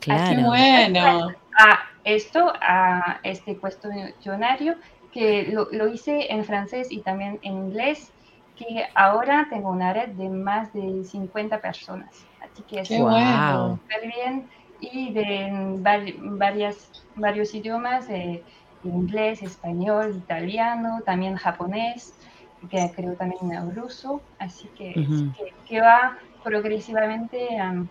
Claro. 0.00 0.42
bueno. 0.46 1.28
A 1.58 1.80
esto, 2.04 2.52
a 2.60 3.20
este 3.22 3.56
cuestionario, 3.58 4.76
que 5.12 5.44
lo, 5.52 5.68
lo 5.70 5.88
hice 5.88 6.32
en 6.32 6.44
francés 6.44 6.90
y 6.90 7.00
también 7.02 7.38
en 7.42 7.52
inglés, 7.52 8.10
que 8.56 8.86
ahora 8.94 9.46
tengo 9.50 9.70
una 9.70 9.92
red 9.92 10.08
de 10.10 10.28
más 10.28 10.72
de 10.72 11.04
50 11.04 11.60
personas. 11.60 12.24
Así 12.42 12.62
que 12.62 12.80
es 12.80 12.88
Qué 12.88 12.98
Wow. 12.98 13.10
bueno. 13.10 13.78
súper 13.82 14.12
bien 14.12 14.48
y 14.82 15.12
de 15.12 15.48
vari- 15.78 16.18
varias, 16.20 16.90
varios 17.14 17.54
idiomas, 17.54 18.08
eh, 18.10 18.44
inglés, 18.82 19.40
español, 19.42 20.16
italiano, 20.16 21.00
también 21.06 21.36
japonés, 21.36 22.18
que 22.68 22.90
creo 22.94 23.14
también 23.16 23.74
ruso, 23.74 24.22
así 24.38 24.68
que, 24.76 24.92
Ujú. 24.96 25.32
que, 25.36 25.44
que 25.66 25.80
va 25.80 26.18
progresivamente 26.42 27.56
am, 27.58 27.88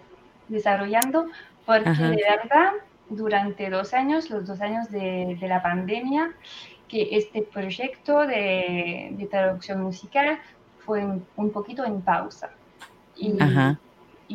desarrollando, 0.47 1.25
porque 1.65 1.89
Ajá. 1.89 2.09
de 2.09 2.17
verdad, 2.29 2.71
durante 3.09 3.69
dos 3.69 3.93
años, 3.93 4.29
los 4.29 4.45
dos 4.45 4.59
años 4.59 4.89
de, 4.91 5.37
de 5.39 5.47
la 5.47 5.63
pandemia, 5.63 6.29
que 6.89 7.07
este 7.15 7.43
proyecto 7.43 8.27
de, 8.27 9.11
de 9.13 9.27
traducción 9.27 9.81
musical 9.81 10.39
fue 10.85 11.05
un, 11.05 11.25
un 11.35 11.51
poquito 11.51 11.85
en 11.85 12.01
pausa. 12.01 12.49
Y, 13.15 13.39
Ajá. 13.39 13.79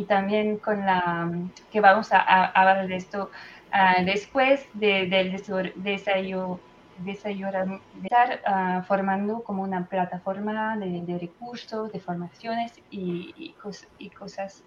Y 0.01 0.07
también 0.07 0.59
con 0.59 0.85
la 0.85 1.31
que 1.71 1.81
vamos 1.81 2.13
a, 2.13 2.19
hablar 2.47 2.87
de 2.87 2.97
esto 2.97 3.31
ah, 3.71 3.97
después 4.05 4.69
de- 4.75 5.07
del 5.07 5.33
desor- 5.33 5.73
desarrollo 5.77 6.61
desarrollar- 6.99 7.83
de 7.93 8.07
estar 8.09 8.41
ah, 8.47 8.83
formando 8.87 9.43
como 9.45 9.63
una 9.63 9.87
plataforma 9.89 10.77
de, 10.79 11.19
recursos, 11.19 11.93
de 11.93 12.01
formaciones 12.01 12.73
y, 12.91 13.33
y 13.37 13.55
cos- 13.63 13.89
y 13.99 14.11
cosas 14.11 14.65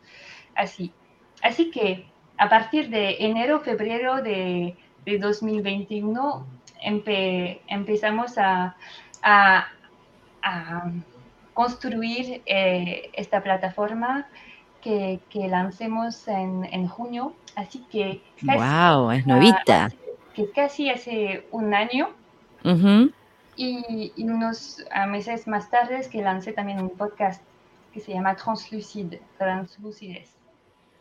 así. 0.55 0.95
Así 1.41 1.71
que 1.71 2.11
a 2.37 2.49
partir 2.49 2.89
de 2.89 3.17
enero, 3.19 3.59
febrero 3.61 4.21
de, 4.21 4.77
de 5.05 5.17
2021 5.19 6.47
empe- 6.83 7.61
empezamos 7.67 8.37
a, 8.37 8.75
a- 9.23 9.67
a 10.41 10.83
construir 11.53 12.41
eh, 12.45 13.09
esta 13.13 13.43
plataforma 13.43 14.29
que, 14.81 15.19
que 15.29 15.47
lancemos 15.47 16.27
en, 16.27 16.65
en 16.71 16.87
junio. 16.87 17.33
Así 17.55 17.79
que 17.91 18.21
casi, 18.45 18.57
Wow, 18.59 19.11
es 19.11 19.25
novita. 19.27 19.91
que 20.33 20.49
casi 20.51 20.89
hace 20.89 21.45
un 21.51 21.73
año 21.73 22.09
y, 23.55 24.11
y 24.15 24.23
unos 24.23 24.83
meses 25.09 25.47
más 25.47 25.69
tarde 25.69 25.99
es 25.99 26.07
que 26.07 26.21
lancé 26.21 26.53
también 26.53 26.79
un 26.79 26.89
podcast 26.91 27.41
que 27.93 27.99
se 27.99 28.13
llama 28.13 28.35
Translucide, 28.35 29.21
Translucides. 29.37 30.29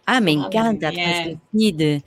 Ah, 0.06 0.20
me 0.20 0.30
Ah, 0.32 0.46
encanta, 0.46 0.90
bien. 0.90 1.38
Translucid. 1.52 2.02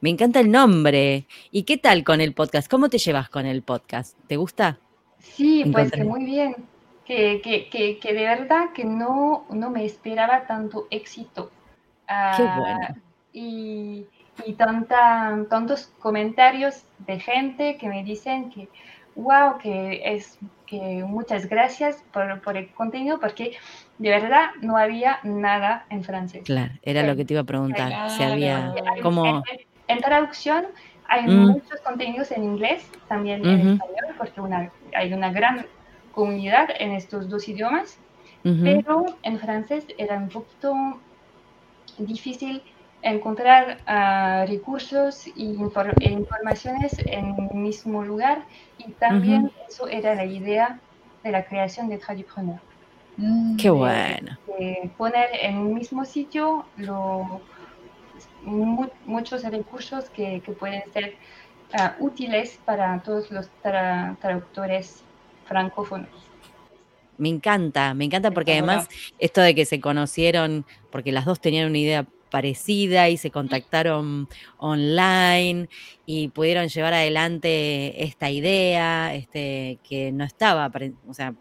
Me 0.00 0.10
encanta 0.10 0.40
el 0.40 0.50
nombre. 0.50 1.26
¿Y 1.52 1.62
qué 1.62 1.78
tal 1.78 2.02
con 2.02 2.20
el 2.20 2.34
podcast? 2.34 2.68
¿Cómo 2.68 2.88
te 2.88 2.98
llevas 2.98 3.28
con 3.30 3.46
el 3.46 3.62
podcast? 3.62 4.18
¿Te 4.26 4.36
gusta? 4.36 4.78
Sí, 5.20 5.64
pues 5.72 5.90
que 5.92 6.04
muy 6.04 6.24
bien. 6.24 6.56
Que, 7.04 7.40
que, 7.42 7.68
que, 7.68 7.98
que 7.98 8.14
de 8.14 8.24
verdad 8.24 8.72
que 8.74 8.84
no, 8.84 9.44
no 9.50 9.70
me 9.70 9.84
esperaba 9.84 10.46
tanto 10.46 10.86
éxito. 10.90 11.50
Qué 12.06 12.12
Ah, 12.12 12.56
bueno. 12.58 12.88
y, 13.32 14.06
y 14.46 14.52
tanta, 14.54 15.36
tantos 15.50 15.92
comentarios 15.98 16.84
de 17.06 17.20
gente 17.20 17.76
que 17.76 17.88
me 17.88 18.02
dicen 18.04 18.50
que, 18.50 18.68
wow, 19.16 19.58
que 19.58 20.00
es 20.04 20.38
que 20.66 21.04
muchas 21.06 21.46
gracias 21.48 22.02
por, 22.12 22.40
por 22.40 22.56
el 22.56 22.68
contenido, 22.72 23.20
porque 23.20 23.56
de 23.98 24.08
verdad 24.10 24.50
no 24.62 24.76
había 24.76 25.18
nada 25.24 25.84
en 25.90 26.02
francés. 26.04 26.42
Claro, 26.44 26.72
era 26.82 27.02
lo 27.02 27.16
que 27.16 27.24
te 27.24 27.34
iba 27.34 27.42
a 27.42 27.44
preguntar. 27.44 28.10
Si 28.10 28.22
había, 28.22 28.72
Claro. 28.72 29.02
¿cómo? 29.02 29.26
En, 29.26 29.60
en 29.88 29.98
traducción 30.00 30.66
hay 31.06 31.26
Mm. 31.26 31.48
muchos 31.48 31.80
contenidos 31.82 32.30
en 32.32 32.44
inglés, 32.44 32.90
también 33.08 33.44
en 33.44 33.60
español, 33.68 34.14
porque 34.16 34.40
una, 34.40 34.70
hay 34.94 35.12
una 35.12 35.30
gran 35.30 35.66
comunidad 36.14 36.68
en 36.78 36.92
estos 36.92 37.28
dos 37.28 37.48
idiomas, 37.48 37.98
pero 38.62 39.04
en 39.22 39.38
francés 39.38 39.86
era 39.98 40.16
un 40.16 40.28
poquito 40.28 40.74
difícil 41.98 42.62
encontrar 43.02 43.82
ah, 43.86 44.44
recursos 44.48 45.26
infor- 45.36 45.94
e 46.00 46.10
informaciones 46.10 46.92
en 46.98 47.26
el 47.50 47.58
mismo 47.58 48.02
lugar 48.04 48.46
y 48.78 48.92
también 48.94 49.50
eso 49.68 49.88
era 49.88 50.14
la 50.14 50.24
idea 50.24 50.80
de 51.22 51.30
la 51.30 51.44
creación 51.44 51.88
de 51.88 51.98
Traducpreneur. 51.98 52.60
Mm, 53.16 53.56
Qué 53.56 53.70
bueno. 53.70 54.38
poner 54.96 55.28
en 55.40 55.58
un 55.58 55.74
mismo 55.74 56.04
sitio 56.04 56.70
lo, 56.76 57.42
muchos 58.42 59.42
recursos 59.44 60.10
que, 60.10 60.42
pueden 60.58 60.82
ser 60.92 61.18
ah, 61.72 61.96
útiles 62.00 62.60
para 62.64 63.02
todos 63.02 63.30
los 63.30 63.50
traductores 63.62 65.03
francófonos. 65.44 66.08
Me 67.16 67.28
encanta, 67.28 67.94
me 67.94 68.04
encanta 68.04 68.32
porque 68.32 68.52
además 68.52 68.88
esto 69.18 69.40
de 69.40 69.54
que 69.54 69.66
se 69.66 69.80
conocieron, 69.80 70.66
porque 70.90 71.12
las 71.12 71.24
dos 71.24 71.40
tenían 71.40 71.68
una 71.68 71.78
idea 71.78 72.06
parecida 72.30 73.08
y 73.08 73.16
se 73.16 73.30
contactaron 73.30 74.28
online 74.58 75.68
y 76.04 76.28
pudieron 76.28 76.66
llevar 76.66 76.92
adelante 76.94 78.02
esta 78.02 78.30
idea, 78.30 79.14
este, 79.14 79.78
que 79.88 80.10
no 80.10 80.24
estaba, 80.24 80.72
o 81.06 81.14
sea, 81.14 81.32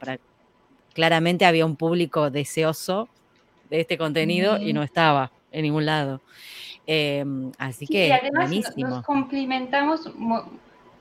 claramente 0.94 1.46
había 1.46 1.66
un 1.66 1.76
público 1.76 2.30
deseoso 2.30 3.10
de 3.72 3.80
este 3.82 3.98
contenido 3.98 4.60
y 4.62 4.74
no 4.74 4.84
estaba 4.84 5.32
en 5.52 5.64
ningún 5.64 5.88
lado. 5.88 6.22
Em, 6.86 7.52
así 7.58 7.88
que, 7.88 8.10
y 8.10 8.12
además 8.12 8.52
Nos 8.78 9.04
complementamos 9.04 10.12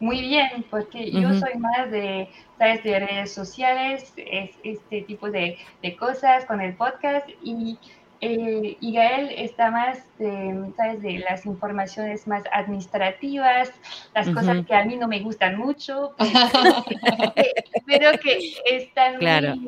muy 0.03 0.21
bien, 0.21 0.65
porque 0.69 1.11
yo 1.11 1.33
soy 1.35 1.55
más 1.59 1.91
de, 1.91 2.29
¿sabes? 2.59 2.83
de 2.83 2.99
redes 2.99 3.33
sociales, 3.33 4.13
este 4.17 5.03
tipo 5.03 5.31
de, 5.31 5.59
de 5.81 5.97
cosas 5.97 6.45
con 6.45 6.61
el 6.61 6.75
podcast 6.75 7.29
y 7.43 7.79
eh, 8.25 8.77
y 8.81 8.93
Gael 8.93 9.31
está 9.37 9.73
más 9.73 9.99
de, 10.17 10.73
¿sabes? 10.77 11.03
de 11.03 11.19
las 11.19 11.45
informaciones 11.45 12.29
más 12.29 12.45
administrativas, 12.53 13.73
las 14.15 14.29
cosas 14.29 14.65
que 14.65 14.77
a 14.77 14.85
mí 14.85 14.95
no 14.95 15.09
me 15.09 15.19
gustan 15.19 15.59
mucho, 15.59 16.15
pero 17.87 18.13
que 18.21 18.55
están 18.71 19.19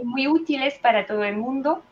muy, 0.04 0.28
útiles 0.28 0.78
para 0.78 1.04
todo 1.04 1.24
el 1.24 1.36
mundo. 1.36 1.82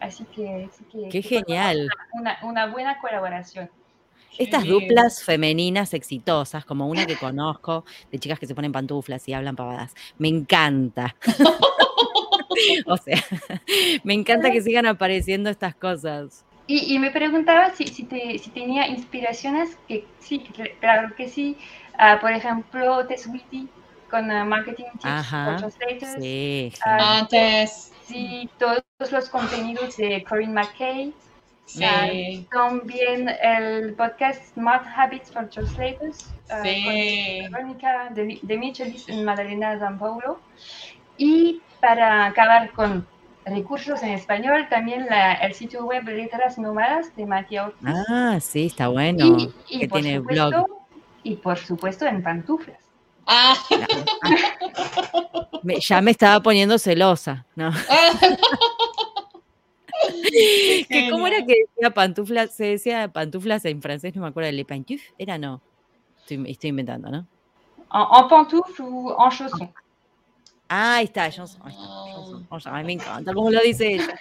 Así 0.00 0.24
que, 0.34 0.70
qué 1.10 1.20
genial. 1.20 1.86
Una, 2.14 2.38
una, 2.42 2.66
buena 2.68 2.98
colaboración. 2.98 3.68
Estas 4.38 4.64
duplas 4.64 5.22
femeninas 5.22 5.94
exitosas, 5.94 6.64
como 6.64 6.88
una 6.88 7.06
que 7.06 7.16
conozco, 7.16 7.84
de 8.10 8.18
chicas 8.18 8.38
que 8.38 8.46
se 8.46 8.54
ponen 8.54 8.72
pantuflas 8.72 9.26
y 9.28 9.32
hablan 9.32 9.56
pavadas, 9.56 9.94
me 10.18 10.28
encanta. 10.28 11.14
o 12.86 12.96
sea, 12.96 13.22
me 14.04 14.14
encanta 14.14 14.50
que 14.50 14.62
sigan 14.62 14.86
apareciendo 14.86 15.50
estas 15.50 15.74
cosas. 15.74 16.44
Y, 16.68 16.98
me 16.98 17.12
preguntaba 17.12 17.72
si, 17.74 17.86
si, 17.86 18.04
tenía 18.52 18.88
inspiraciones, 18.88 19.78
que 19.86 20.04
sí, 20.18 20.44
claro 20.80 21.14
que 21.14 21.28
sí. 21.28 21.56
Ah, 21.96 22.18
por 22.20 22.32
ejemplo, 22.32 23.06
Tess 23.06 23.28
Witty 23.28 23.68
con 24.10 24.30
uh, 24.30 24.44
Marketing 24.44 24.84
Tips 25.00 25.28
for 25.28 25.72
Sí, 26.20 26.72
ah, 26.84 27.26
Sí, 28.06 28.48
todos 28.58 28.82
los 29.10 29.28
contenidos 29.28 29.96
de 29.96 30.24
Corinne 30.24 30.54
McKay. 30.54 31.12
Sí. 31.66 32.46
también 32.50 33.28
el 33.42 33.94
podcast 33.94 34.40
Smart 34.54 34.86
Habits 34.96 35.32
for 35.32 35.48
Translators 35.48 36.30
sí. 36.62 37.42
con 37.42 37.52
Verónica 37.52 38.08
de, 38.14 38.38
de 38.40 38.56
Michelis 38.56 39.08
en 39.08 39.24
Madalena 39.24 39.78
San 39.78 39.98
Paulo. 39.98 40.40
Y 41.18 41.60
para 41.80 42.26
acabar 42.26 42.70
con 42.72 43.06
recursos 43.44 44.02
en 44.02 44.10
español, 44.10 44.66
también 44.68 45.06
el 45.40 45.54
sitio 45.54 45.84
web 45.84 46.04
Letras 46.04 46.58
Nómadas 46.58 47.14
de 47.16 47.26
Matías 47.26 47.72
Ah, 47.84 48.38
sí, 48.40 48.66
está 48.66 48.88
bueno. 48.88 49.36
Y, 49.68 49.80
que 49.80 49.88
tiene 49.88 50.18
blog. 50.18 50.66
Y 51.22 51.36
por 51.36 51.58
supuesto 51.58 52.06
en 52.06 52.22
pantuflas. 52.22 52.78
Ah. 53.26 53.54
ya 55.80 56.00
me 56.00 56.12
estaba 56.12 56.40
poniendo 56.40 56.78
celosa, 56.78 57.44
¿no? 57.56 57.70
¿Cómo 61.10 61.26
era 61.26 61.44
que 61.44 61.66
decía 61.66 61.90
pantuflas? 61.90 62.54
Se 62.54 62.64
decía 62.64 63.08
pantuflas 63.08 63.64
en 63.64 63.82
francés, 63.82 64.14
no 64.14 64.22
me 64.22 64.28
acuerdo, 64.28 64.52
le 64.52 64.64
pantouf, 64.64 65.02
era 65.18 65.38
no. 65.38 65.60
Estoy, 66.20 66.50
estoy 66.50 66.70
inventando, 66.70 67.10
¿no? 67.10 67.26
En, 67.92 68.22
en 68.22 68.28
pantoufle 68.28 68.84
o 68.84 69.24
en 69.24 69.30
chausson. 69.30 69.72
Ah, 70.68 70.96
ahí 70.96 71.04
está, 71.04 71.30
Johnson. 71.30 71.62
Ay, 72.64 72.84
me 72.84 72.94
encanta 72.94 73.32
cómo 73.32 73.50
lo 73.50 73.60
dice 73.60 73.94
ella. 73.94 74.18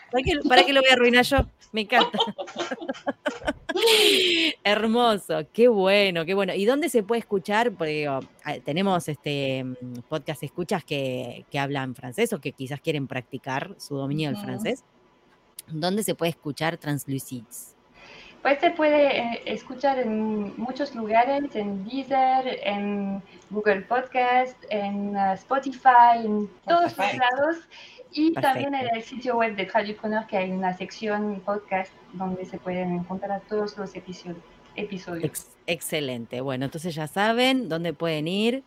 ¿Para 0.47 0.63
qué, 0.63 0.73
lo 0.73 0.81
voy 0.81 0.89
a 0.89 0.93
arruinar 0.93 1.25
yo? 1.25 1.37
Me 1.71 1.81
encanta. 1.81 2.17
Hermoso, 4.63 5.39
qué 5.51 5.67
bueno, 5.67 6.23
qué 6.23 6.35
bueno. 6.35 6.53
¿Y 6.53 6.65
dónde 6.65 6.89
se 6.89 7.01
puede 7.01 7.19
escuchar? 7.19 7.73
Porque 7.73 8.07
tenemos 8.63 9.07
este 9.07 9.63
mm, 9.63 10.01
podcast 10.07 10.43
escuchas 10.43 10.83
que, 10.83 11.45
hablan 11.59 11.95
francés 11.95 12.31
o 12.33 12.39
que 12.39 12.51
quizás 12.51 12.79
quieren 12.79 13.07
practicar 13.07 13.73
su 13.79 13.95
dominio 13.95 14.29
del 14.29 14.37
francés. 14.37 14.83
¿Dónde 15.67 16.03
se 16.03 16.15
puede 16.15 16.31
escuchar 16.31 16.77
Translucids? 16.77 17.75
Pues 18.41 18.59
se 18.59 18.69
puede 18.69 19.17
eh, 19.17 19.41
escuchar 19.45 19.97
en 19.97 20.55
muchos 20.55 20.93
lugares, 20.93 21.55
en 21.55 21.83
Deezer, 21.83 22.59
en 22.63 23.23
Google 23.49 23.81
Podcast, 23.81 24.55
en 24.69 25.15
uh, 25.15 25.33
Spotify, 25.33 26.23
en 26.23 26.47
todos 26.67 26.95
los 26.95 27.17
lados. 27.17 27.57
Y 28.11 28.33
también 28.33 28.75
en 28.75 28.95
el 28.95 29.01
sitio 29.01 29.37
web 29.37 29.55
de 29.55 29.65
Traducpreneur 29.65 30.27
que 30.27 30.37
hay 30.37 30.51
una 30.51 30.77
sección 30.77 31.41
podcast 31.43 31.91
donde 32.13 32.45
se 32.45 32.59
pueden 32.59 32.93
encontrar 32.93 33.41
todos 33.49 33.75
los 33.77 33.93
episodios. 33.95 35.47
excelente. 35.65 36.39
Bueno, 36.41 36.65
entonces 36.65 36.93
ya 36.93 37.07
saben 37.07 37.67
dónde 37.67 37.93
pueden 37.93 38.27
ir 38.27 38.63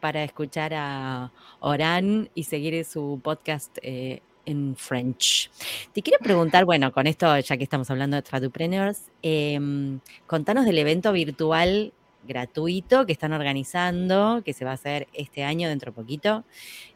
para 0.00 0.22
escuchar 0.22 0.72
a 0.72 1.32
Oran 1.58 2.30
y 2.34 2.44
seguir 2.44 2.84
su 2.84 3.20
podcast 3.22 3.76
eh, 3.82 4.22
en 4.46 4.76
French. 4.76 5.50
Te 5.92 6.02
quiero 6.02 6.18
preguntar, 6.22 6.64
bueno, 6.64 6.92
con 6.92 7.06
esto, 7.06 7.38
ya 7.38 7.56
que 7.56 7.64
estamos 7.64 7.90
hablando 7.90 8.16
de 8.16 8.22
Tradupreneurs, 8.22 9.10
em, 9.22 10.00
contanos 10.26 10.64
del 10.64 10.78
evento 10.78 11.12
virtual 11.12 11.92
gratuito 12.26 13.06
que 13.06 13.12
están 13.12 13.32
organizando, 13.32 14.42
que 14.44 14.52
se 14.52 14.64
va 14.64 14.72
a 14.72 14.74
hacer 14.74 15.08
este 15.12 15.44
año, 15.44 15.68
dentro 15.68 15.92
de 15.92 15.96
poquito, 15.96 16.44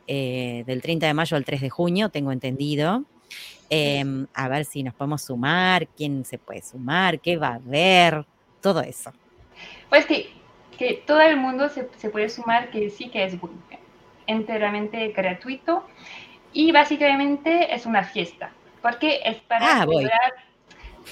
eh, 0.07 0.65
del 0.67 0.83
30 0.83 1.07
de 1.07 1.15
mayo 1.15 1.37
al 1.37 1.45
3 1.45 1.61
de 1.61 1.71
junio, 1.71 2.09
tengo 2.09 2.33
entendido. 2.33 3.05
Em, 3.69 4.27
a 4.35 4.49
ver 4.49 4.65
si 4.65 4.83
nos 4.83 4.95
podemos 4.95 5.23
sumar, 5.23 5.87
quién 5.89 6.25
se 6.25 6.39
puede 6.39 6.63
sumar, 6.63 7.21
qué 7.21 7.37
va 7.37 7.49
a 7.49 7.55
haber, 7.55 8.25
todo 8.61 8.81
eso. 8.81 9.13
Pues 9.89 10.07
que, 10.07 10.31
que 10.77 11.03
todo 11.07 11.21
el 11.21 11.37
mundo 11.37 11.69
se, 11.69 11.89
se 11.97 12.11
puede 12.11 12.29
sumar, 12.29 12.71
que 12.71 12.91
sí 12.91 13.09
que 13.09 13.25
es 13.25 13.37
enteramente 14.27 15.09
gratuito. 15.09 15.85
Y 16.53 16.73
básicamente 16.73 17.75
es 17.75 17.87
una 17.87 18.03
fiesta, 18.03 18.51
porque 18.83 19.21
es 19.25 19.37
para 19.43 19.83
ah, 19.83 19.87
celebrar 19.87 20.35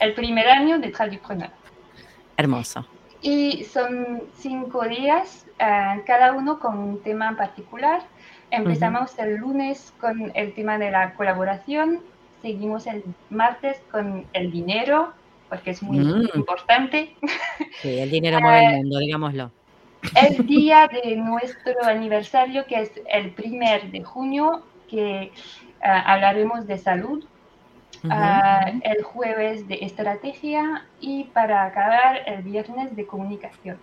el 0.01 0.15
primer 0.15 0.49
año 0.49 0.79
de 0.79 0.91
Traducpreneur. 0.91 1.51
Hermoso. 2.37 2.87
Y 3.21 3.65
son 3.65 4.23
cinco 4.37 4.87
días, 4.87 5.47
eh, 5.59 6.03
cada 6.07 6.33
uno 6.33 6.59
con 6.59 6.79
un 6.79 7.03
tema 7.03 7.37
particular. 7.37 8.03
Empezamos 8.51 9.19
el 9.19 9.37
lunes 9.37 9.93
con 10.01 10.33
el 10.35 10.55
tema 10.55 10.79
de 10.79 10.91
la 10.91 11.15
colaboración, 11.15 12.01
seguimos 12.41 12.87
el 12.87 13.05
martes 13.29 13.81
con 13.91 14.25
el 14.33 14.51
dinero, 14.51 15.13
porque 15.49 15.71
es 15.71 15.83
muy 15.83 15.99
mm. 15.99 16.29
importante. 16.35 17.15
Sí, 17.83 17.99
el 17.99 18.11
dinero 18.11 18.41
mueve 18.43 18.67
el 18.67 18.73
eh, 18.73 18.77
mundo, 18.79 18.99
digámoslo. 18.99 19.51
El 20.15 20.47
día 20.47 20.89
de 20.89 21.17
nuestro 21.17 21.85
aniversario, 21.85 22.65
que 22.67 22.83
es 22.83 22.93
el 23.11 23.33
primer 23.33 23.91
de 23.91 24.03
junio, 24.03 24.63
que 24.89 25.33
ah, 25.83 26.13
hablaremos 26.13 26.67
de 26.67 26.79
salud, 26.79 27.25
ah, 28.11 28.73
el 28.83 29.03
jueves 29.03 29.69
de 29.69 29.79
estrategia 29.83 30.87
y 31.01 31.25
para 31.25 31.65
acabar 31.65 32.23
el 32.27 32.43
viernes 32.43 32.97
de 32.97 33.07
comunicación. 33.07 33.79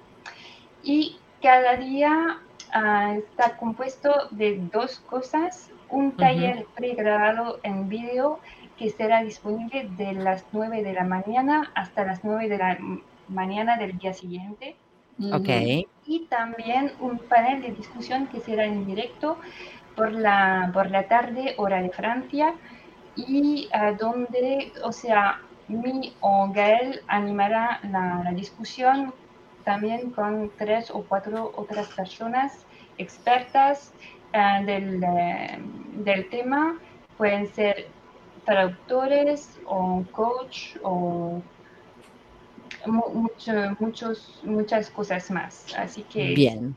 Y 0.84 1.18
cada 1.42 1.78
día 1.78 2.40
ah, 2.74 3.16
está 3.18 3.58
compuesto 3.58 4.12
de 4.32 4.60
dos 4.72 5.00
cosas, 5.00 5.72
un 5.90 6.12
taller 6.14 6.66
pregrabado 6.76 7.60
en 7.64 7.90
vídeo 7.90 8.40
que 8.78 8.90
será 8.90 9.24
disponible 9.24 9.88
de 9.98 10.14
las 10.14 10.46
9 10.52 10.84
de 10.84 10.94
la 10.94 11.04
mañana 11.04 11.72
hasta 11.76 12.04
las 12.04 12.24
9 12.24 12.50
de 12.50 12.58
la 12.58 12.78
mañana 13.28 13.78
del 13.78 13.98
día 13.98 14.14
siguiente. 14.14 14.76
Y 16.06 16.26
también 16.28 16.92
un 17.00 17.20
panel 17.20 17.62
de 17.62 17.72
discusión 17.72 18.28
que 18.28 18.42
será 18.42 18.66
en 18.66 18.86
directo 18.86 19.38
por 19.96 20.12
la, 20.12 20.70
por 20.74 20.92
la 20.92 21.08
tarde, 21.08 21.56
hora 21.58 21.82
de 21.82 21.90
Francia, 21.90 22.54
y 23.16 23.70
uh, 23.74 23.96
donde, 23.98 24.72
o 24.84 24.92
sea, 24.92 25.42
mi 25.68 26.14
o 26.20 26.52
Gael 26.52 27.02
animará 27.08 27.80
la, 27.90 28.32
discusión 28.34 29.14
también 29.64 30.12
con 30.12 30.52
tres 30.58 30.92
o 30.92 31.04
cuatro 31.04 31.52
otras 31.56 31.88
personas 31.88 32.66
expertas 32.98 33.94
uh, 34.34 34.66
del, 34.66 35.04
uh, 35.04 36.04
del, 36.04 36.30
tema. 36.30 36.78
Pueden 37.18 37.48
ser 37.48 37.88
traductores 38.44 39.60
o 39.66 40.04
coach 40.12 40.76
o 40.84 41.42
mucho, 42.86 43.52
muchos, 43.80 44.42
muchas 44.44 44.90
cosas 44.90 45.32
más. 45.32 45.74
Así 45.78 46.04
que... 46.04 46.34
Bien, 46.34 46.76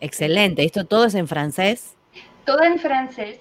excelente. 0.00 0.64
¿Esto 0.64 0.84
todo 0.84 1.06
es 1.06 1.14
en 1.14 1.28
francés? 1.28 1.96
Todo 2.44 2.62
en 2.62 2.78
francés, 2.78 3.40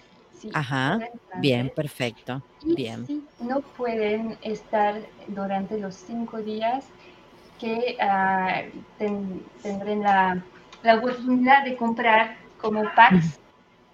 Ajá, 0.54 1.00
bien, 1.36 1.72
perfecto. 1.76 2.42
bien. 2.64 3.06
no 3.40 3.62
pueden 3.62 4.38
estar 4.42 4.96
durante 5.28 5.78
los 5.78 5.96
cinco 5.96 6.38
días 6.38 6.86
que 7.60 7.98
ah, 8.00 8.62
tendrán 8.98 10.02
la, 10.02 10.44
la, 10.84 10.96
oportunidad 10.96 11.66
de 11.66 11.76
comprar 11.76 12.38
como 12.62 12.84
packs, 12.96 13.40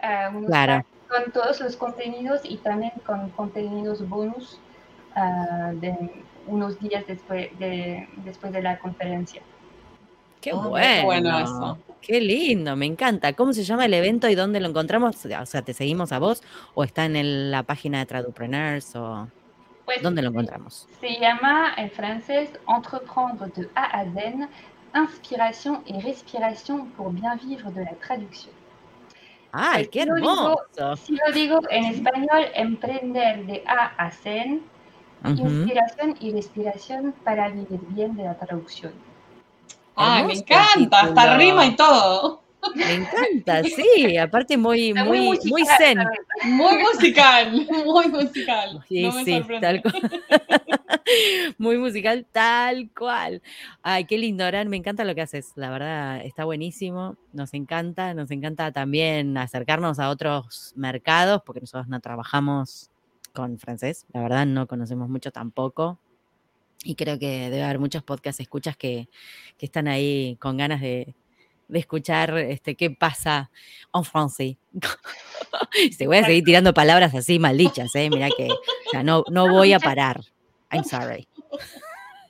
uh, 0.03 0.83
con 1.09 1.31
todos 1.31 1.59
los 1.61 1.75
contenidos 1.75 2.41
y 2.43 2.57
también 2.57 2.93
con 3.05 3.29
contenidos 3.31 4.07
bonus 4.07 4.59
uh, 5.15 5.75
de 5.79 6.23
unos 6.47 6.79
días 6.79 7.05
después 7.07 7.57
de, 7.57 8.07
después 8.17 8.53
de 8.53 8.61
la 8.61 8.77
conferencia. 8.77 9.41
Qué 10.41 10.53
bueno. 10.53 11.77
Qué 12.01 12.21
lindo, 12.21 12.75
me 12.75 12.85
encanta. 12.85 13.33
¿Cómo 13.33 13.53
se 13.53 13.63
llama 13.63 13.85
el 13.85 13.93
evento 13.93 14.29
y 14.29 14.35
dónde 14.35 14.59
lo 14.59 14.67
encontramos? 14.67 15.25
O 15.25 15.45
sea, 15.45 15.61
¿te 15.63 15.73
seguimos 15.73 16.11
a 16.11 16.19
vos 16.19 16.43
o 16.73 16.83
está 16.83 17.05
en 17.05 17.51
la 17.51 17.63
página 17.63 17.99
de 17.99 18.05
Tradupreneurs 18.05 18.95
o 18.95 19.27
pues, 19.85 20.01
dónde 20.01 20.21
lo 20.21 20.29
encontramos? 20.29 20.87
Se 21.01 21.19
llama 21.19 21.73
en 21.77 21.89
francés 21.89 22.51
Entreprendre 22.67 23.49
de 23.55 23.69
A 23.75 24.01
a 24.01 24.05
Z, 24.05 24.49
inspiration 24.95 25.81
et 25.87 25.99
respiration 25.99 26.85
pour 26.95 27.11
bien 27.11 27.35
vivre 27.37 27.71
de 27.71 27.83
la 27.85 27.95
traducción. 27.95 28.53
¡Ay, 29.51 29.87
qué 29.87 30.01
hermoso! 30.01 30.57
si 30.97 31.15
lo 31.15 31.33
digo 31.33 31.59
en 31.69 31.85
español, 31.85 32.45
emprender 32.55 33.45
de 33.45 33.63
A 33.65 33.85
a 33.97 34.11
Z, 34.11 34.59
inspiración 35.25 36.15
y 36.19 36.33
respiración 36.33 37.13
para 37.23 37.49
vivir 37.49 37.79
bien 37.89 38.15
de 38.15 38.25
la 38.25 38.37
traducción. 38.37 38.91
¡Ay, 39.95 40.25
me 40.25 40.33
encanta! 40.33 41.01
Hasta 41.01 41.37
rima 41.37 41.65
y 41.65 41.75
todo. 41.75 42.45
Me 42.73 42.93
encanta, 42.93 43.63
sí, 43.75 44.17
aparte 44.17 44.57
muy, 44.57 44.93
muy, 44.93 45.21
muy, 45.21 45.39
muy 45.45 45.65
zen. 45.77 45.99
Muy 46.45 46.77
musical, 46.77 47.51
muy 47.85 48.07
musical. 48.07 48.83
Sí, 48.87 49.09
sí, 49.23 49.41
tal 49.61 49.81
cual. 49.81 50.23
muy 51.57 51.77
musical, 51.77 52.25
tal 52.31 52.89
cual. 52.97 53.41
Ay, 53.83 54.05
qué 54.05 54.17
lindo, 54.17 54.43
Aran, 54.43 54.69
me 54.69 54.77
encanta 54.77 55.03
lo 55.03 55.13
que 55.13 55.21
haces, 55.21 55.51
la 55.55 55.69
verdad, 55.69 56.21
está 56.23 56.45
buenísimo, 56.45 57.15
nos 57.33 57.53
encanta, 57.53 58.13
nos 58.13 58.31
encanta 58.31 58.71
también 58.71 59.37
acercarnos 59.37 59.99
a 59.99 60.09
otros 60.09 60.73
mercados, 60.75 61.41
porque 61.45 61.61
nosotros 61.61 61.87
no 61.87 61.99
trabajamos 61.99 62.89
con 63.33 63.59
francés, 63.59 64.05
la 64.13 64.21
verdad 64.21 64.45
no 64.45 64.65
conocemos 64.65 65.09
mucho 65.09 65.31
tampoco, 65.31 65.99
y 66.85 66.95
creo 66.95 67.17
que 67.17 67.49
debe 67.49 67.63
haber 67.63 67.79
muchos 67.79 68.03
podcasts 68.03 68.39
escuchas 68.39 68.77
que, 68.77 69.09
que 69.57 69.65
están 69.65 69.87
ahí 69.87 70.37
con 70.39 70.55
ganas 70.55 70.79
de, 70.79 71.15
de 71.67 71.79
escuchar 71.79 72.37
este, 72.37 72.75
qué 72.75 72.91
pasa 72.91 73.49
en 73.93 74.03
francés. 74.03 74.55
Se 75.97 76.05
voy 76.05 76.17
a 76.17 76.25
seguir 76.25 76.43
tirando 76.43 76.73
palabras 76.73 77.13
así 77.15 77.39
maldichas, 77.39 77.93
¿eh? 77.95 78.09
Mira 78.09 78.29
que 78.29 78.47
o 78.47 79.03
no, 79.03 79.23
no 79.31 79.49
voy 79.49 79.73
a 79.73 79.79
parar. 79.89 80.21
I'm 80.71 80.83
sorry. 80.83 81.27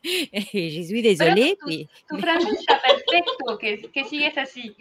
Je 0.03 0.83
suis 0.83 1.01
désolée. 1.01 1.57
Tu, 1.57 1.87
tu, 2.07 2.21
francés 2.21 2.59
está 2.59 2.79
perfecto, 2.81 3.57
que, 3.57 3.91
que 3.91 4.03
sigues 4.05 4.37
así. 4.37 4.75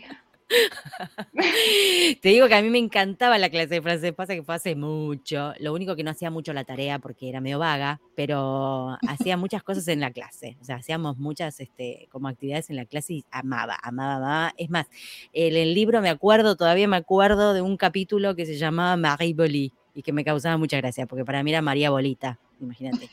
Te 2.23 2.29
digo 2.29 2.49
que 2.49 2.55
a 2.55 2.63
mí 2.63 2.71
me 2.71 2.79
encantaba 2.79 3.39
la 3.39 3.49
clase 3.49 3.69
de 3.69 3.83
francés, 3.83 4.13
pasa 4.13 4.35
que 4.35 4.43
fue 4.43 4.55
hace 4.55 4.77
mucho. 4.77 5.53
Lo 5.59 5.73
único 5.73 5.97
que 5.97 6.05
no 6.05 6.11
hacía 6.11 6.31
mucho 6.31 6.53
la 6.53 6.65
tarea 6.65 6.99
porque 6.99 7.29
era 7.29 7.41
medio 7.41 7.59
vaga, 7.59 8.01
pero 8.15 8.97
hacía 9.09 9.37
muchas 9.37 9.63
cosas 9.63 9.89
en 9.89 10.01
la 10.01 10.11
clase. 10.11 10.57
O 10.61 10.65
sea, 10.65 10.77
hacíamos 10.77 11.19
muchas 11.19 11.61
este, 11.61 12.09
como 12.11 12.29
actividades 12.29 12.71
en 12.71 12.77
la 12.77 12.85
clase 12.85 13.15
y 13.15 13.25
amaba, 13.31 13.79
amaba, 13.83 14.17
amaba. 14.17 14.55
Es 14.57 14.71
más, 14.71 14.87
en 15.33 15.57
el 15.57 15.75
libro 15.75 16.01
me 16.01 16.11
acuerdo, 16.11 16.57
todavía 16.57 16.89
me 16.89 16.97
acuerdo 16.97 17.55
de 17.55 17.63
un 17.63 17.77
capítulo 17.77 18.35
que 18.35 18.47
se 18.47 18.57
llamaba 18.57 18.97
Marie 18.97 19.35
Bolí 19.35 19.73
y 19.95 20.03
que 20.03 20.13
me 20.13 20.25
causaba 20.25 20.57
mucha 20.57 20.77
gracia, 20.79 21.07
porque 21.07 21.25
para 21.25 21.43
mí 21.43 21.51
era 21.51 21.63
María 21.63 21.91
Bolita, 21.91 22.39
imagínate. 22.61 23.09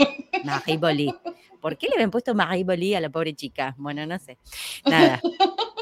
Marie. 0.79 1.13
¿Por 1.59 1.77
qué 1.77 1.87
le 1.87 1.95
habían 1.95 2.11
puesto 2.11 2.33
Marie 2.33 2.97
a 2.97 3.01
la 3.01 3.09
pobre 3.09 3.35
chica? 3.35 3.75
Bueno, 3.77 4.05
no 4.05 4.17
sé. 4.17 4.37
Nada 4.85 5.21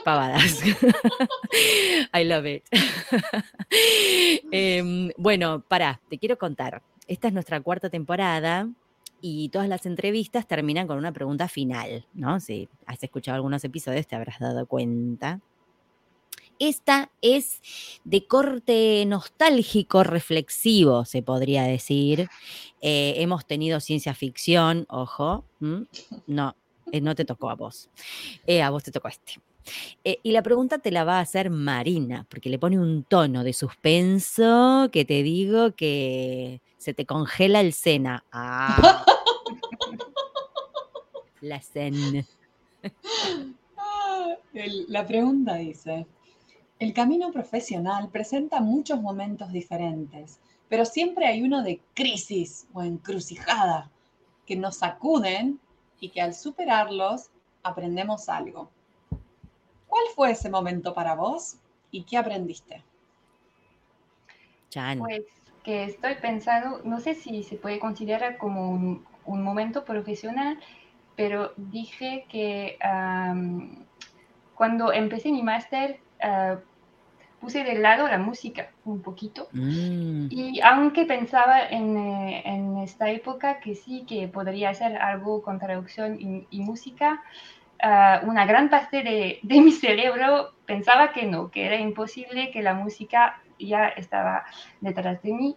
pavadas. 0.03 0.61
I 2.13 2.23
love 2.23 2.45
it. 2.45 2.63
Em, 4.51 5.11
bueno, 5.17 5.63
para, 5.67 6.01
te 6.09 6.17
quiero 6.17 6.37
contar. 6.37 6.81
Esta 7.07 7.27
es 7.27 7.33
nuestra 7.33 7.61
cuarta 7.61 7.89
temporada 7.89 8.67
y 9.21 9.49
todas 9.49 9.67
las 9.67 9.85
entrevistas 9.85 10.47
terminan 10.47 10.87
con 10.87 10.97
una 10.97 11.11
pregunta 11.11 11.47
final, 11.47 12.05
¿no? 12.13 12.39
Si 12.39 12.69
has 12.85 13.01
escuchado 13.03 13.35
algunos 13.35 13.63
episodios 13.63 14.07
te 14.07 14.15
habrás 14.15 14.39
dado 14.39 14.65
cuenta. 14.65 15.39
Esta 16.59 17.09
es 17.21 17.61
de 18.03 18.27
corte 18.27 19.03
nostálgico, 19.07 20.03
reflexivo, 20.03 21.05
se 21.05 21.21
podría 21.21 21.63
decir. 21.63 22.29
Eh, 22.81 23.15
hemos 23.17 23.45
tenido 23.45 23.79
ciencia 23.79 24.13
ficción, 24.13 24.85
ojo, 24.89 25.45
no, 26.27 26.55
eh, 26.91 27.01
no 27.01 27.15
te 27.15 27.25
tocó 27.25 27.49
a 27.49 27.55
vos, 27.55 27.89
eh, 28.45 28.61
a 28.61 28.69
vos 28.69 28.83
te 28.83 28.91
tocó 28.91 29.07
este. 29.07 29.39
Eh, 30.03 30.19
y 30.23 30.31
la 30.31 30.41
pregunta 30.41 30.79
te 30.79 30.91
la 30.91 31.03
va 31.03 31.17
a 31.17 31.21
hacer 31.21 31.49
Marina, 31.49 32.25
porque 32.29 32.49
le 32.49 32.59
pone 32.59 32.79
un 32.79 33.03
tono 33.03 33.43
de 33.43 33.53
suspenso 33.53 34.89
que 34.91 35.05
te 35.05 35.23
digo 35.23 35.75
que 35.75 36.61
se 36.77 36.93
te 36.93 37.05
congela 37.05 37.61
el 37.61 37.73
sena. 37.73 38.23
Ah. 38.31 39.05
la 41.41 41.61
cena. 41.61 42.25
Ah, 43.77 44.35
la 44.87 45.05
pregunta 45.05 45.55
dice, 45.55 46.05
el 46.79 46.93
camino 46.93 47.31
profesional 47.31 48.09
presenta 48.09 48.61
muchos 48.61 49.01
momentos 49.01 49.51
diferentes, 49.51 50.39
pero 50.69 50.85
siempre 50.85 51.27
hay 51.27 51.43
uno 51.43 51.61
de 51.61 51.81
crisis 51.93 52.67
o 52.73 52.81
encrucijada 52.81 53.91
que 54.45 54.55
nos 54.55 54.77
sacuden 54.77 55.59
y 55.99 56.09
que 56.09 56.21
al 56.21 56.33
superarlos 56.33 57.29
aprendemos 57.63 58.29
algo. 58.29 58.69
¿Cuál 59.87 60.03
fue 60.15 60.31
ese 60.31 60.49
momento 60.49 60.93
para 60.93 61.15
vos 61.15 61.57
y 61.91 62.03
qué 62.03 62.17
aprendiste? 62.17 62.81
Pues 64.99 65.23
que 65.63 65.83
estoy 65.83 66.15
pensando, 66.15 66.81
no 66.85 67.01
sé 67.01 67.13
si 67.13 67.43
se 67.43 67.57
puede 67.57 67.79
considerar 67.79 68.37
como 68.37 68.69
un, 68.69 69.43
momento 69.43 69.83
profesional, 69.83 70.57
pero 71.15 71.53
dije 71.57 72.25
que 72.29 72.77
cuando 74.55 74.93
empecé 74.93 75.31
mi 75.31 75.43
máster 75.43 75.99
ah, 76.21 76.59
puse 77.39 77.63
de 77.63 77.75
lado 77.75 78.07
la 78.07 78.17
música 78.17 78.69
un 78.85 79.01
poquito. 79.01 79.47
Mm. 79.51 80.27
Y 80.29 80.59
aunque 80.61 81.05
pensaba 81.05 81.61
en, 81.61 81.97
eh, 81.97 82.43
en, 82.45 82.77
esta 82.79 83.09
época 83.09 83.59
que 83.59 83.75
sí, 83.75 84.05
que 84.07 84.27
podría 84.27 84.69
hacer 84.69 84.97
algo 84.97 85.41
con 85.41 85.59
traducción 85.59 86.17
y 86.19 86.59
música, 86.59 87.21
Ah, 87.81 88.21
una 88.25 88.45
gran 88.45 88.69
parte 88.69 89.03
de, 89.03 89.39
mi 89.61 89.71
cerebro 89.71 90.51
pensaba 90.65 91.13
que 91.13 91.25
no, 91.25 91.49
que 91.49 91.65
era 91.65 91.77
imposible, 91.77 92.51
que 92.51 92.61
la 92.61 92.73
música 92.73 93.41
ya 93.57 93.87
estaba 93.87 94.45
detrás 94.81 95.21
de 95.23 95.33
mí. 95.33 95.55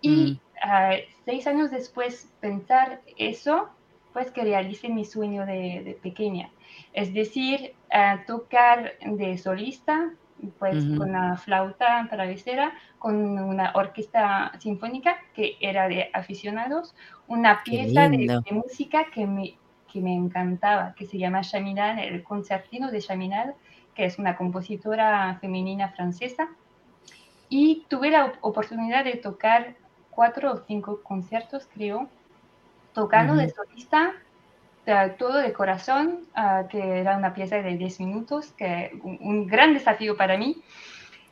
Y 0.00 0.32
mm. 0.32 0.40
ah, 0.62 0.96
seis 1.24 1.46
años 1.46 1.70
después 1.70 2.32
pensar 2.40 3.00
eso, 3.16 3.68
pues 4.12 4.30
que 4.32 4.42
realicé 4.42 4.88
mi 4.88 5.04
sueño 5.04 5.46
de, 5.46 5.96
pequeña. 6.02 6.50
Es 6.92 7.14
decir, 7.14 7.74
ah, 7.92 8.24
tocar 8.26 8.94
de 9.00 9.38
solista, 9.38 10.10
pues 10.58 10.84
con 10.96 11.12
la 11.12 11.36
flauta 11.36 12.06
travesera, 12.08 12.72
con 12.98 13.16
una 13.38 13.72
orquesta 13.74 14.52
sinfónica 14.58 15.16
que 15.34 15.56
era 15.60 15.88
de 15.88 16.10
aficionados, 16.12 16.94
una 17.26 17.62
pieza 17.64 18.08
de, 18.08 18.40
música 18.50 19.06
que 19.12 19.26
me 19.26 19.56
que 19.90 20.00
me 20.00 20.14
encantaba, 20.14 20.94
que 20.94 21.06
se 21.06 21.18
llama 21.18 21.40
Chaminade, 21.40 22.08
el 22.08 22.22
concertino 22.22 22.90
de 22.90 23.00
Chaminade, 23.00 23.54
que 23.94 24.04
es 24.04 24.18
una 24.18 24.36
compositora 24.36 25.38
femenina 25.40 25.88
francesa. 25.88 26.48
Y 27.48 27.86
tuve 27.88 28.10
la 28.10 28.34
oportunidad 28.42 29.04
de 29.04 29.16
tocar 29.16 29.74
cuatro 30.10 30.52
o 30.52 30.56
cinco 30.58 31.02
conciertos, 31.02 31.66
creo, 31.72 32.08
tocando 32.92 33.34
de 33.34 33.48
solista, 33.48 34.12
todo 35.18 35.38
de 35.38 35.52
corazón, 35.52 36.20
ah, 36.34 36.64
que 36.70 37.00
era 37.00 37.16
una 37.16 37.34
pieza 37.34 37.56
de 37.56 37.76
10 37.76 38.00
minutos, 38.00 38.52
que 38.56 38.92
un, 39.02 39.18
un 39.20 39.46
gran 39.46 39.74
desafío 39.74 40.16
para 40.16 40.38
mí. 40.38 40.62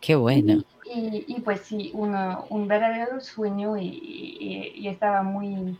Qué 0.00 0.14
bueno. 0.14 0.62
Y, 0.84 1.24
y, 1.26 1.40
pues 1.40 1.62
sí, 1.62 1.90
un, 1.94 2.14
un 2.48 2.68
verdadero 2.68 3.20
sueño 3.20 3.76
y, 3.76 4.72
y, 4.76 4.88
estaba 4.88 5.22
muy, 5.22 5.76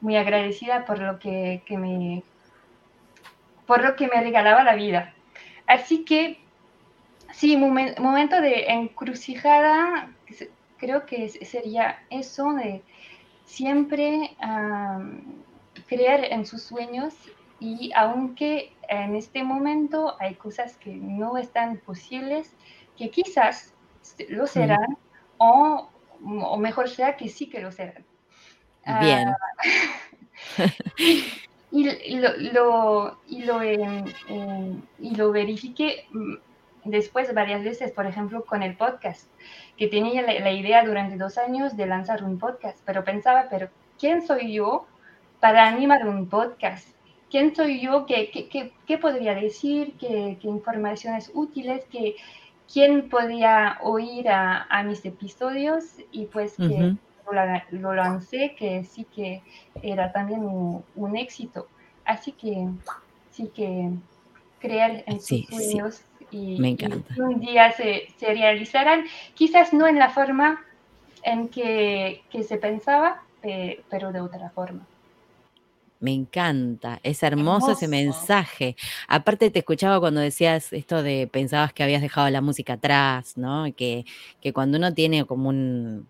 muy 0.00 0.16
agradecida 0.16 0.84
por 0.84 0.98
lo 0.98 1.18
que, 1.18 1.62
me 1.70 2.22
por 3.66 3.82
lo 3.82 3.96
que 3.96 4.08
me 4.08 4.20
regalaba 4.20 4.62
la 4.62 4.74
vida. 4.74 5.14
Así 5.66 6.04
que 6.04 6.38
sí, 7.32 7.56
momento 7.56 8.40
de 8.40 8.66
encrucijada, 8.66 10.10
creo 10.76 11.06
que 11.06 11.28
sería 11.30 11.98
eso 12.10 12.52
de 12.52 12.82
siempre 13.46 14.36
creer 15.86 16.32
en 16.32 16.46
sus 16.46 16.62
sueños 16.62 17.14
y 17.58 17.90
aunque 17.94 18.72
en 18.88 19.16
este 19.16 19.42
momento 19.42 20.16
hay 20.20 20.34
cosas 20.34 20.76
que 20.76 20.94
no 20.94 21.38
están 21.38 21.78
posibles, 21.78 22.54
que 22.96 23.10
quizás 23.10 23.74
lo 24.28 24.46
serán 24.46 24.98
o 25.38 25.88
o 26.24 26.56
mejor 26.56 26.88
sea 26.88 27.16
que 27.16 27.28
sí 27.28 27.48
quiero 27.48 27.70
ser. 27.72 28.04
Bien. 29.00 29.28
Ah, 29.28 29.36
y 31.70 32.18
lo, 32.18 32.36
lo, 32.36 33.18
y, 33.26 33.42
lo, 33.42 33.64
y 33.64 35.16
lo 35.16 35.32
verifiqué 35.32 36.06
mm, 36.12 36.34
después 36.84 37.32
varias 37.34 37.64
veces, 37.64 37.92
por 37.92 38.06
ejemplo, 38.06 38.44
con 38.44 38.62
el 38.62 38.76
podcast, 38.76 39.28
que 39.76 39.88
tenía 39.88 40.22
la, 40.22 40.52
idea 40.52 40.84
durante 40.84 41.16
dos 41.16 41.36
años 41.38 41.76
de 41.76 41.86
lanzar 41.86 42.22
un 42.22 42.38
podcast, 42.38 42.78
pero 42.84 43.04
pensaba, 43.04 43.48
pero 43.50 43.68
¿quién 43.98 44.26
soy 44.26 44.52
yo 44.52 44.86
para 45.40 45.66
animar 45.66 46.06
un 46.06 46.28
podcast? 46.28 46.88
¿Quién 47.30 47.54
soy 47.54 47.80
yo? 47.80 48.06
¿Qué, 48.06 48.30
qué, 48.30 48.72
qué, 48.86 48.98
podría 48.98 49.34
decir? 49.34 49.94
¿Qué, 49.98 50.38
¿Qué, 50.40 50.48
informaciones 50.48 51.30
útiles? 51.34 51.84
¿Qué, 51.90 52.16
¿Quién 52.72 53.08
podría 53.08 53.78
oír 53.82 54.28
a, 54.28 54.62
a 54.70 54.82
mis 54.82 55.04
episodios? 55.04 55.84
Y 56.12 56.26
pues 56.26 56.54
que 56.56 56.94
lo, 57.72 57.94
lancé, 57.94 58.54
que 58.56 58.84
sí 58.84 59.04
que 59.14 59.42
era 59.82 60.12
también 60.12 60.40
un, 60.40 60.84
un 60.94 61.16
éxito. 61.16 61.68
Así 62.04 62.32
que 62.32 62.68
sí 63.30 63.50
que 63.54 63.90
creer 64.60 65.04
en 65.06 65.20
sus 65.20 65.46
sueños 65.46 66.02
y, 66.30 66.60
un 67.18 67.40
día 67.40 67.70
se, 67.72 68.08
se, 68.16 68.34
realizarán, 68.34 69.04
quizás 69.34 69.72
no 69.72 69.86
en 69.86 69.98
la 69.98 70.10
forma 70.10 70.64
en 71.22 71.48
que, 71.48 72.22
que 72.30 72.42
se 72.42 72.56
pensaba, 72.56 73.22
pero 73.42 74.12
de 74.12 74.20
otra 74.20 74.50
forma. 74.50 74.86
Me 75.98 76.12
encanta, 76.12 77.00
es 77.02 77.22
hermoso, 77.22 77.72
ese 77.72 77.88
mensaje. 77.88 78.76
Aparte 79.08 79.50
te 79.50 79.60
escuchaba 79.60 79.98
cuando 79.98 80.20
decías 80.20 80.72
esto 80.72 81.02
de 81.02 81.26
pensabas 81.26 81.72
que 81.72 81.82
habías 81.82 82.02
dejado 82.02 82.28
la 82.28 82.42
música 82.42 82.74
atrás, 82.74 83.36
¿no? 83.36 83.64
Que, 83.74 84.04
que 84.40 84.52
cuando 84.52 84.76
uno 84.76 84.92
tiene 84.92 85.24
como 85.24 85.48
un, 85.48 86.06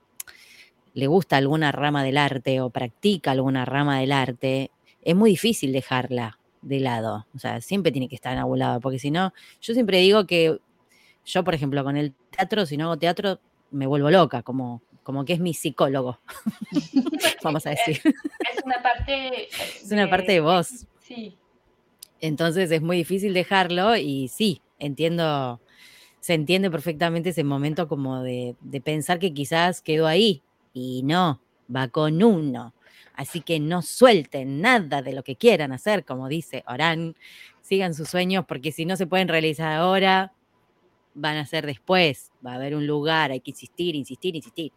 le 0.95 1.07
gusta 1.07 1.37
alguna 1.37 1.73
rama 1.73 2.03
del 2.03 2.17
arte 2.17 2.61
o 2.61 2.71
practica 2.71 3.31
alguna 3.31 3.65
rama 3.65 4.01
del 4.01 4.13
arte, 4.13 4.71
es 5.03 5.15
muy 5.15 5.31
difícil 5.31 5.73
dejarla 5.73 6.39
de 6.63 6.81
lado. 6.81 7.27
O 7.35 7.39
sea, 7.39 7.61
siempre 7.61 7.93
tiene 7.93 8.09
que 8.09 8.17
estar 8.17 8.33
en 8.33 8.41
algún 8.41 8.59
lado, 8.59 8.81
porque 8.81 8.99
si 8.99 9.11
no, 9.11 9.33
yo 9.61 9.75
siempre 9.75 9.99
digo 9.99 10.27
que 10.27 10.59
yo, 11.25 11.45
por 11.45 11.55
ejemplo, 11.55 11.85
con 11.85 11.97
el 11.97 12.15
teatro, 12.31 12.67
si 12.67 12.77
no 12.77 12.87
hago 12.87 12.97
teatro, 12.97 13.41
me 13.71 13.87
vuelvo 13.87 14.11
loca, 14.11 14.43
como, 14.43 14.83
como 15.07 15.25
que 15.25 15.35
es 15.35 15.39
mi 15.39 15.55
psicólogo, 15.55 16.19
vamos 17.45 17.65
a 17.65 17.71
decir. 17.71 18.01
Es, 18.03 18.65
una 18.65 18.83
parte... 18.83 19.49
Es 19.55 19.93
una 19.93 20.11
parte 20.11 20.33
de 20.33 20.41
vos. 20.41 20.89
Sí. 20.99 21.39
Entonces 22.21 22.73
es 22.73 22.83
muy 22.83 22.97
difícil 22.97 23.33
dejarlo 23.33 23.97
y 23.97 24.27
sí, 24.27 24.63
entiendo, 24.81 25.61
se 26.19 26.35
entiende 26.35 26.73
perfectamente 26.73 27.29
ese 27.29 27.45
momento 27.45 27.87
como 27.87 28.25
de, 28.25 28.57
de 28.61 28.81
pensar 28.81 29.21
que 29.21 29.33
quizás 29.33 29.81
quedó 29.81 30.09
ahí 30.09 30.43
y 30.73 31.05
no, 31.05 31.41
va 31.73 31.87
con 31.87 32.21
uno. 32.25 32.75
Así 33.15 33.43
que 33.43 33.61
no 33.61 33.83
suelten 33.83 34.61
nada 34.61 35.03
de 35.03 35.13
lo 35.13 35.23
que 35.23 35.37
quieran 35.37 35.71
hacer, 35.71 36.05
como 36.05 36.27
dice 36.27 36.65
Orán. 36.67 37.15
Sigan 37.63 37.95
sus 37.95 38.09
sueños 38.09 38.45
porque 38.45 38.73
si 38.73 38.85
no 38.85 38.97
se 38.97 39.07
pueden 39.07 39.29
realizar 39.29 39.71
ahora, 39.71 40.33
van 41.15 41.37
a 41.37 41.47
ser 41.47 41.65
después. 41.65 42.33
Va 42.45 42.55
a 42.55 42.57
haber 42.57 42.75
un 42.75 42.89
lugar, 42.89 43.31
hay 43.31 43.39
que 43.39 43.53
insistir, 43.53 43.95
insistir, 43.95 44.35
insistir. 44.35 44.73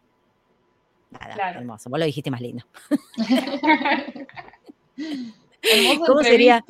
Nada, 1.10 1.50
hermoso. 1.50 1.90
Vos 1.90 1.98
lo 1.98 2.06
dijiste 2.06 2.30
más 2.30 2.40
lindo. 2.40 2.64
¿Cómo 6.06 6.22
sería, 6.22 6.64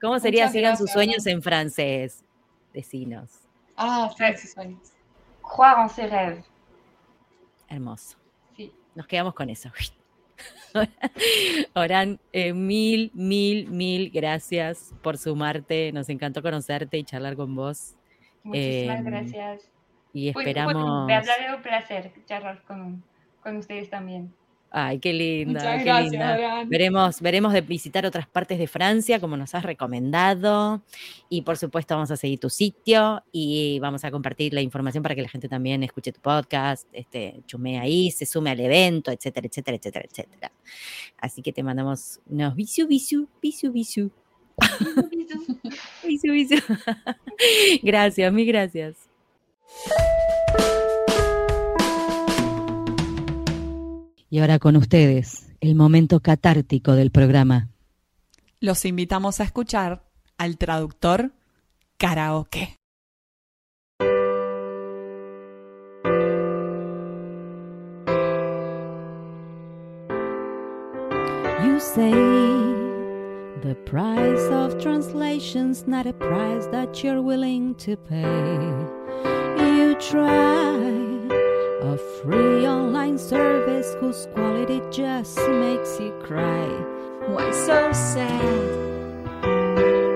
¿Cómo 0.00 0.20
sería 0.20 0.48
sigan 0.48 0.76
sus 0.76 0.90
sueños 0.90 1.26
en 1.26 1.42
francés? 1.42 2.24
Decinos. 2.72 3.30
Ah, 3.76 4.10
sus 4.38 4.52
sueños. 4.52 4.92
Croire 5.42 5.82
en 5.82 5.88
ses 5.88 6.10
rêves. 6.10 6.44
Hermoso. 7.68 8.16
Sí. 8.56 8.72
Nos 8.94 9.06
quedamos 9.06 9.34
con 9.34 9.50
eso. 9.50 9.70
Orán, 11.74 12.18
eh, 12.32 12.52
mil, 12.52 13.10
mil, 13.14 13.68
mil 13.68 14.10
gracias 14.10 14.94
por 15.02 15.18
sumarte. 15.18 15.92
Nos 15.92 16.08
encantó 16.08 16.42
conocerte 16.42 16.98
y 16.98 17.04
charlar 17.04 17.36
con 17.36 17.54
vos. 17.54 17.94
Muchísimas 18.42 18.98
em, 18.98 19.04
gracias. 19.04 19.68
Y 20.12 20.28
esperamos. 20.28 21.06
me 21.06 21.14
ha 21.14 21.54
un 21.54 21.62
placer 21.62 22.12
charlar 22.26 22.62
con, 22.64 23.02
con 23.42 23.56
ustedes 23.56 23.90
también. 23.90 24.32
Ay, 24.74 24.98
qué 25.00 25.12
linda, 25.12 25.84
qué 25.84 25.92
linda. 26.02 26.64
Veremos, 26.66 27.20
veremos 27.20 27.52
de 27.52 27.60
visitar 27.60 28.06
otras 28.06 28.26
partes 28.26 28.58
de 28.58 28.66
Francia, 28.66 29.20
como 29.20 29.36
nos 29.36 29.54
has 29.54 29.64
recomendado. 29.64 30.82
Y 31.28 31.42
por 31.42 31.58
supuesto, 31.58 31.94
vamos 31.94 32.10
a 32.10 32.16
seguir 32.16 32.40
tu 32.40 32.48
sitio 32.48 33.22
y 33.32 33.78
vamos 33.80 34.02
a 34.04 34.10
compartir 34.10 34.54
la 34.54 34.62
información 34.62 35.02
para 35.02 35.14
que 35.14 35.20
la 35.20 35.28
gente 35.28 35.46
también 35.46 35.82
escuche 35.82 36.10
tu 36.10 36.22
podcast, 36.22 36.88
este, 36.94 37.42
chume 37.46 37.80
ahí, 37.80 38.10
se 38.10 38.24
sume 38.24 38.48
al 38.48 38.60
evento, 38.60 39.10
etcétera, 39.10 39.46
etcétera, 39.46 39.76
etcétera, 39.76 40.06
etcétera. 40.10 40.52
Así 41.18 41.42
que 41.42 41.52
te 41.52 41.62
mandamos 41.62 42.20
unos 42.24 42.56
bisu, 42.56 42.86
bisu, 42.86 43.28
bisu, 43.42 43.72
bisu. 43.72 44.10
bisu, 46.06 46.32
bisu. 46.32 46.56
gracias, 47.82 48.32
mil 48.32 48.46
gracias. 48.46 48.96
Y 54.32 54.38
ahora 54.38 54.58
con 54.58 54.76
ustedes, 54.76 55.52
el 55.60 55.74
momento 55.74 56.20
catártico 56.20 56.94
del 56.94 57.10
programa. 57.10 57.68
Los 58.60 58.86
invitamos 58.86 59.40
a 59.40 59.44
escuchar 59.44 60.08
al 60.38 60.56
traductor 60.56 61.34
karaoke. 61.98 62.78
You 71.62 71.78
say 71.78 72.10
the 73.60 73.76
price 73.84 74.48
of 74.50 74.78
translation's 74.78 75.86
not 75.86 76.06
a 76.06 76.14
price 76.14 76.66
that 76.70 77.04
you're 77.04 77.20
willing 77.20 77.74
to 77.84 77.98
pay. 77.98 78.24
You 79.58 79.94
try 79.98 81.11
A 81.84 81.98
free 81.98 82.64
online 82.64 83.18
service 83.18 83.96
whose 83.98 84.28
quality 84.34 84.80
just 84.92 85.36
makes 85.48 85.98
you 85.98 86.12
cry. 86.22 86.68
Why 87.26 87.50
so 87.50 87.92
sad? 87.92 89.42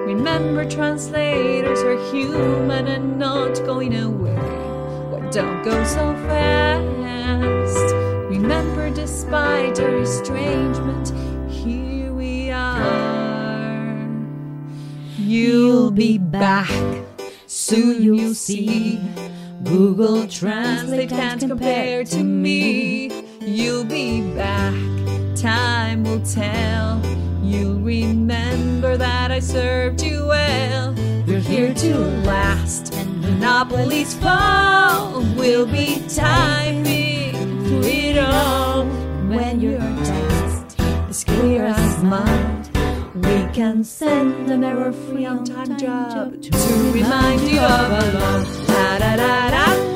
Remember, 0.07 0.65
translators 0.65 1.81
are 1.83 1.99
human 2.13 2.87
and 2.87 3.19
not 3.19 3.57
going 3.67 3.97
away. 3.97 4.37
Why 5.11 5.29
don't 5.31 5.65
go 5.65 5.83
so 5.83 6.15
fast? 6.29 7.95
Remember, 8.31 8.89
despite 8.91 9.81
our 9.81 10.03
estrangement, 10.03 11.13
here 11.51 12.13
we 12.13 12.53
are. 12.53 14.09
You'll 15.19 15.91
be 15.91 16.19
back, 16.19 16.71
soon 17.49 18.01
you'll 18.01 18.35
see. 18.35 19.01
Google 19.65 20.27
Translate 20.29 21.09
can't 21.09 21.41
compare 21.41 22.05
to 22.05 22.23
me. 22.23 23.11
You'll 23.41 23.85
be 23.85 24.21
back, 24.35 24.75
time 25.35 26.05
will 26.05 26.21
tell. 26.21 27.01
You'll 27.43 27.81
remember 27.81 28.97
that 28.97 29.31
I 29.31 29.41
served 29.41 30.03
you 30.03 30.27
well. 30.27 30.95
You're 31.27 31.41
here 31.41 31.75
to 31.75 31.97
last, 32.25 32.95
and 32.95 33.21
monopolies 33.21 34.15
fall. 34.15 35.23
We'll 35.37 35.67
be 35.67 36.03
typing 36.09 37.33
through 37.67 37.83
it 37.83 38.19
all. 38.19 38.85
When 39.29 39.61
your 39.61 39.81
text 39.81 40.81
is 41.09 41.25
clear 41.25 41.65
as 41.67 42.03
mud, 42.03 42.69
we 43.15 43.53
can 43.53 43.83
send 43.85 44.51
an 44.51 44.65
error-free 44.65 45.27
on-time 45.27 45.79
job 45.79 46.43
to 46.43 46.93
remind 46.93 47.41
you 47.43 47.61
of 47.61 47.93
our 47.93 48.13
love 48.13 48.66
da 48.77 48.99
da 48.99 49.17
da 49.17 49.51
da 49.55 49.96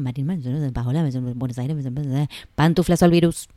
Marín, 0.01 0.27
Buenos 1.35 1.57
Aires, 1.57 1.77
Pantuflas 2.55 3.03
al 3.03 3.11
virus. 3.11 3.47